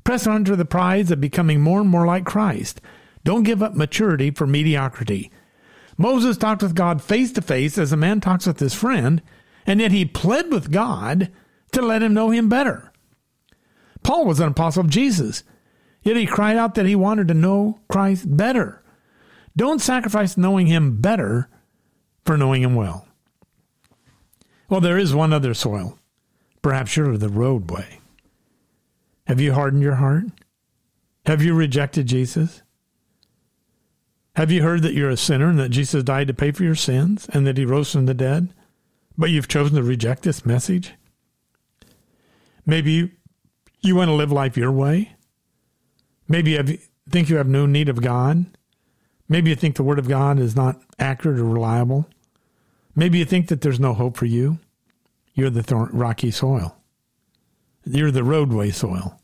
Press 0.05 0.25
on 0.25 0.45
to 0.45 0.55
the 0.55 0.63
prize 0.63 1.11
of 1.11 1.19
becoming 1.19 1.59
more 1.59 1.81
and 1.81 1.89
more 1.89 2.05
like 2.05 2.25
Christ. 2.25 2.79
Don't 3.25 3.43
give 3.43 3.61
up 3.61 3.75
maturity 3.75 4.31
for 4.31 4.47
mediocrity. 4.47 5.29
Moses 5.97 6.37
talked 6.37 6.63
with 6.63 6.75
God 6.75 7.01
face 7.01 7.33
to 7.33 7.41
face 7.41 7.77
as 7.77 7.91
a 7.91 7.97
man 7.97 8.21
talks 8.21 8.47
with 8.47 8.61
his 8.61 8.73
friend, 8.73 9.21
and 9.65 9.81
yet 9.81 9.91
he 9.91 10.05
pled 10.05 10.49
with 10.49 10.71
God 10.71 11.29
to 11.73 11.81
let 11.81 12.01
him 12.01 12.13
know 12.13 12.29
him 12.29 12.47
better. 12.47 12.93
Paul 14.07 14.25
was 14.25 14.39
an 14.39 14.47
apostle 14.47 14.85
of 14.85 14.89
Jesus, 14.89 15.43
yet 16.01 16.15
he 16.15 16.25
cried 16.25 16.55
out 16.55 16.75
that 16.75 16.85
he 16.85 16.95
wanted 16.95 17.27
to 17.27 17.33
know 17.33 17.81
Christ 17.89 18.37
better. 18.37 18.81
Don't 19.57 19.81
sacrifice 19.81 20.37
knowing 20.37 20.67
him 20.67 21.01
better 21.01 21.49
for 22.23 22.37
knowing 22.37 22.63
him 22.63 22.73
well. 22.73 23.05
Well, 24.69 24.79
there 24.79 24.97
is 24.97 25.13
one 25.13 25.33
other 25.33 25.53
soil. 25.53 25.99
Perhaps 26.61 26.95
you're 26.95 27.17
the 27.17 27.27
roadway. 27.27 27.99
Have 29.25 29.41
you 29.41 29.51
hardened 29.51 29.83
your 29.83 29.95
heart? 29.95 30.27
Have 31.25 31.41
you 31.41 31.53
rejected 31.53 32.07
Jesus? 32.07 32.61
Have 34.37 34.53
you 34.53 34.63
heard 34.63 34.83
that 34.83 34.93
you're 34.93 35.09
a 35.09 35.17
sinner 35.17 35.49
and 35.49 35.59
that 35.59 35.69
Jesus 35.69 36.01
died 36.01 36.27
to 36.27 36.33
pay 36.33 36.51
for 36.51 36.63
your 36.63 36.75
sins 36.75 37.27
and 37.33 37.45
that 37.45 37.57
he 37.57 37.65
rose 37.65 37.91
from 37.91 38.05
the 38.05 38.13
dead? 38.13 38.53
But 39.17 39.31
you've 39.31 39.49
chosen 39.49 39.75
to 39.75 39.83
reject 39.83 40.23
this 40.23 40.45
message? 40.45 40.93
Maybe 42.65 43.16
you, 43.81 43.95
want 43.95 44.09
to 44.09 44.13
live 44.13 44.31
life 44.31 44.57
your 44.57 44.71
way. 44.71 45.15
Maybe 46.27 46.51
you 46.51 46.57
have, 46.57 46.71
think 47.09 47.29
you 47.29 47.37
have 47.37 47.47
no 47.47 47.65
need 47.65 47.89
of 47.89 48.01
God. 48.01 48.45
Maybe 49.29 49.49
you 49.49 49.55
think 49.55 49.75
the 49.75 49.83
Word 49.83 49.99
of 49.99 50.07
God 50.07 50.39
is 50.39 50.55
not 50.55 50.81
accurate 50.99 51.39
or 51.39 51.45
reliable. 51.45 52.09
Maybe 52.95 53.19
you 53.19 53.25
think 53.25 53.47
that 53.47 53.61
there's 53.61 53.79
no 53.79 53.93
hope 53.93 54.17
for 54.17 54.25
you. 54.25 54.59
You're 55.33 55.49
the 55.49 55.63
thorn, 55.63 55.89
rocky 55.93 56.31
soil. 56.31 56.77
You're 57.85 58.11
the 58.11 58.23
roadway 58.23 58.71
soil. 58.71 59.19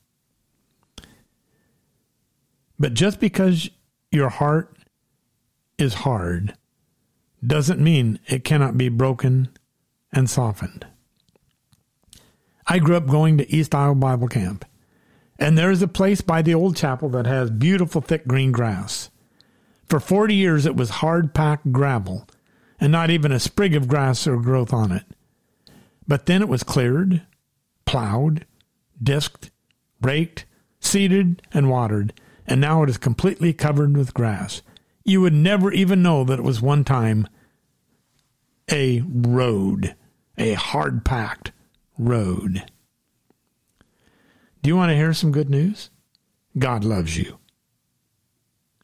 But 2.79 2.93
just 2.93 3.19
because 3.19 3.69
your 4.11 4.29
heart 4.29 4.77
is 5.77 5.93
hard 5.95 6.55
doesn't 7.45 7.79
mean 7.79 8.19
it 8.27 8.43
cannot 8.43 8.77
be 8.77 8.89
broken 8.89 9.49
and 10.11 10.29
softened. 10.29 10.85
I 12.67 12.79
grew 12.79 12.95
up 12.95 13.07
going 13.07 13.37
to 13.37 13.53
East 13.53 13.75
Isle 13.75 13.95
Bible 13.95 14.27
Camp, 14.27 14.65
and 15.37 15.57
there 15.57 15.71
is 15.71 15.81
a 15.81 15.87
place 15.87 16.21
by 16.21 16.41
the 16.41 16.53
old 16.53 16.75
chapel 16.75 17.09
that 17.09 17.25
has 17.25 17.51
beautiful 17.51 18.01
thick 18.01 18.27
green 18.27 18.51
grass. 18.51 19.09
For 19.87 19.99
40 19.99 20.33
years 20.33 20.65
it 20.65 20.75
was 20.75 20.89
hard 20.89 21.33
packed 21.33 21.71
gravel, 21.71 22.27
and 22.79 22.91
not 22.91 23.09
even 23.09 23.31
a 23.31 23.39
sprig 23.39 23.75
of 23.75 23.87
grass 23.87 24.25
or 24.27 24.37
growth 24.37 24.73
on 24.73 24.91
it. 24.91 25.05
But 26.07 26.25
then 26.25 26.41
it 26.41 26.49
was 26.49 26.63
cleared, 26.63 27.21
plowed, 27.85 28.45
disked, 29.01 29.51
raked, 30.01 30.45
seeded, 30.79 31.41
and 31.53 31.69
watered, 31.69 32.13
and 32.47 32.59
now 32.59 32.83
it 32.83 32.89
is 32.89 32.97
completely 32.97 33.53
covered 33.53 33.95
with 33.95 34.13
grass 34.13 34.61
you 35.03 35.21
would 35.21 35.33
never 35.33 35.71
even 35.71 36.01
know 36.01 36.23
that 36.23 36.39
it 36.39 36.43
was 36.43 36.61
one 36.61 36.83
time 36.83 37.27
a 38.71 39.03
road, 39.05 39.95
a 40.37 40.53
hard 40.53 41.03
packed 41.03 41.51
road. 41.97 42.63
Do 44.61 44.69
you 44.69 44.75
want 44.75 44.91
to 44.91 44.95
hear 44.95 45.13
some 45.13 45.31
good 45.31 45.49
news? 45.49 45.89
God 46.57 46.83
loves 46.83 47.17
you. 47.17 47.39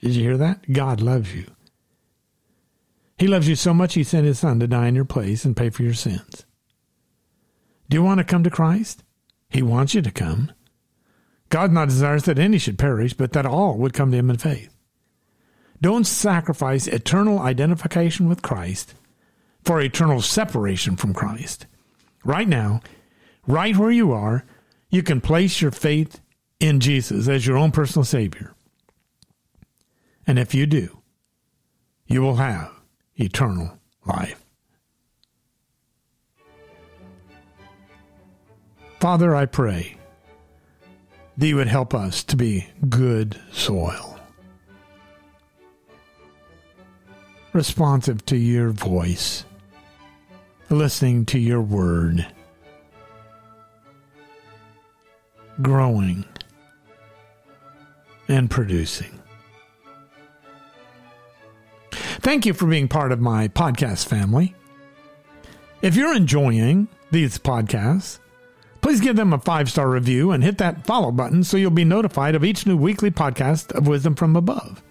Did 0.02 0.15
you 0.15 0.24
hear 0.24 0.38
that? 0.38 0.72
God 0.72 1.02
loves 1.02 1.34
you. 1.36 1.45
He 3.17 3.28
loves 3.28 3.50
you 3.50 3.56
so 3.56 3.74
much, 3.74 3.95
He 3.95 4.04
sent 4.04 4.26
His 4.26 4.39
Son 4.39 4.60
to 4.60 4.67
die 4.67 4.88
in 4.88 4.95
your 4.95 5.06
place 5.06 5.43
and 5.43 5.56
pay 5.56 5.69
for 5.69 5.84
your 5.84 5.93
sins. 5.93 6.45
Do 7.89 7.95
you 7.95 8.04
want 8.04 8.19
to 8.19 8.24
come 8.24 8.43
to 8.43 8.50
Christ? 8.50 9.04
He 9.50 9.62
wants 9.62 9.93
you 9.93 10.02
to 10.02 10.12
come. 10.12 10.52
God 11.50 11.72
not 11.72 11.89
desires 11.89 12.24
that 12.24 12.39
any 12.39 12.60
should 12.60 12.78
perish, 12.78 13.13
but 13.13 13.34
that 13.34 13.45
all 13.45 13.78
would 13.78 13.93
come 13.93 14.12
to 14.12 14.17
Him 14.17 14.30
in 14.30 14.38
faith. 14.38 14.76
Don't 15.82 16.06
sacrifice 16.06 16.88
eternal 16.88 17.39
identification 17.39 18.30
with 18.30 18.41
Christ 18.41 18.93
for 19.63 19.82
eternal 19.82 20.22
separation 20.22 20.95
from 20.95 21.13
Christ. 21.13 21.65
Right 22.24 22.48
now, 22.48 22.82
right 23.47 23.75
where 23.75 23.91
you 23.91 24.12
are, 24.12 24.45
you 24.89 25.04
can 25.04 25.21
place 25.21 25.62
your 25.62 25.71
faith 25.71 26.19
in 26.60 26.80
Jesus 26.80 27.28
as 27.28 27.45
your 27.45 27.58
own 27.58 27.71
personal 27.71 28.04
Savior. 28.04 28.54
And 30.28 30.38
if 30.38 30.54
you 30.54 30.65
do, 30.65 31.02
you 32.08 32.21
will 32.21 32.36
have 32.36 32.71
eternal 33.15 33.80
life. 34.06 34.43
Father, 38.99 39.36
I 39.36 39.45
pray 39.45 39.95
you 41.38 41.56
would 41.56 41.67
help 41.67 41.93
us 41.93 42.23
to 42.25 42.36
be 42.36 42.67
good 42.89 43.39
soil. 43.52 44.19
responsive 47.54 48.25
to 48.25 48.38
your 48.38 48.69
voice, 48.69 49.45
listening 50.69 51.25
to 51.25 51.39
your 51.39 51.62
word, 51.62 52.25
growing 55.62 56.26
and 58.28 58.50
producing. 58.50 59.19
Thank 61.91 62.45
you 62.45 62.54
for 62.54 62.67
being 62.67 62.88
part 62.88 63.12
of 63.12 63.19
my 63.19 63.48
podcast 63.48 64.08
family. 64.08 64.56
If 65.82 65.95
you're 65.95 66.15
enjoying 66.15 66.88
these 67.12 67.38
podcasts, 67.38 68.19
please 68.82 69.00
give 69.00 69.15
them 69.15 69.34
a 69.34 69.39
five 69.39 69.69
star 69.69 69.89
review 69.89 70.32
and 70.32 70.43
hit 70.43 70.58
that 70.60 70.86
follow 70.86 71.12
button 71.12 71.43
so 71.43 71.58
you'll 71.58 71.72
be 71.72 71.86
notified 71.86 72.36
of 72.36 72.43
each 72.43 72.65
new 72.65 72.78
weekly 72.78 73.10
podcast 73.10 73.72
of 73.72 73.88
Wisdom 73.88 74.15
from 74.15 74.36
Above. 74.36 74.84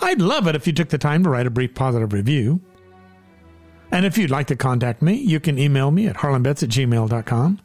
I'd 0.00 0.20
love 0.20 0.46
it 0.46 0.56
if 0.56 0.66
you 0.66 0.72
took 0.72 0.88
the 0.88 0.98
time 0.98 1.22
to 1.24 1.30
write 1.30 1.46
a 1.46 1.50
brief 1.50 1.74
positive 1.74 2.12
review. 2.12 2.60
And 3.92 4.04
if 4.04 4.18
you'd 4.18 4.30
like 4.30 4.48
to 4.48 4.56
contact 4.56 5.00
me, 5.00 5.14
you 5.14 5.38
can 5.38 5.58
email 5.58 5.90
me 5.90 6.06
at 6.08 6.16
harlanbetts 6.16 6.62
at 6.62 6.70
gmail.com 6.70 7.60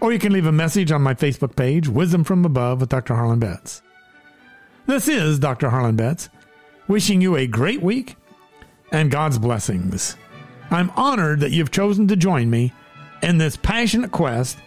or 0.00 0.12
you 0.12 0.18
can 0.18 0.32
leave 0.32 0.46
a 0.46 0.52
message 0.52 0.92
on 0.92 1.02
my 1.02 1.14
Facebook 1.14 1.56
page, 1.56 1.88
Wisdom 1.88 2.24
from 2.24 2.44
Above 2.44 2.80
with 2.80 2.88
Dr. 2.88 3.14
Harlan 3.14 3.38
Betts. 3.38 3.82
This 4.86 5.08
is 5.08 5.38
Dr. 5.38 5.70
Harlan 5.70 5.96
Betts, 5.96 6.28
wishing 6.86 7.20
you 7.20 7.36
a 7.36 7.46
great 7.46 7.82
week 7.82 8.16
and 8.92 9.10
God's 9.10 9.38
blessings. 9.38 10.16
I'm 10.70 10.90
honored 10.90 11.40
that 11.40 11.50
you've 11.50 11.70
chosen 11.70 12.08
to 12.08 12.16
join 12.16 12.50
me 12.50 12.72
in 13.22 13.38
this 13.38 13.56
passionate 13.56 14.12
quest 14.12 14.58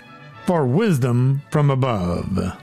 for 0.45 0.65
wisdom 0.65 1.41
from 1.51 1.69
above. 1.69 2.57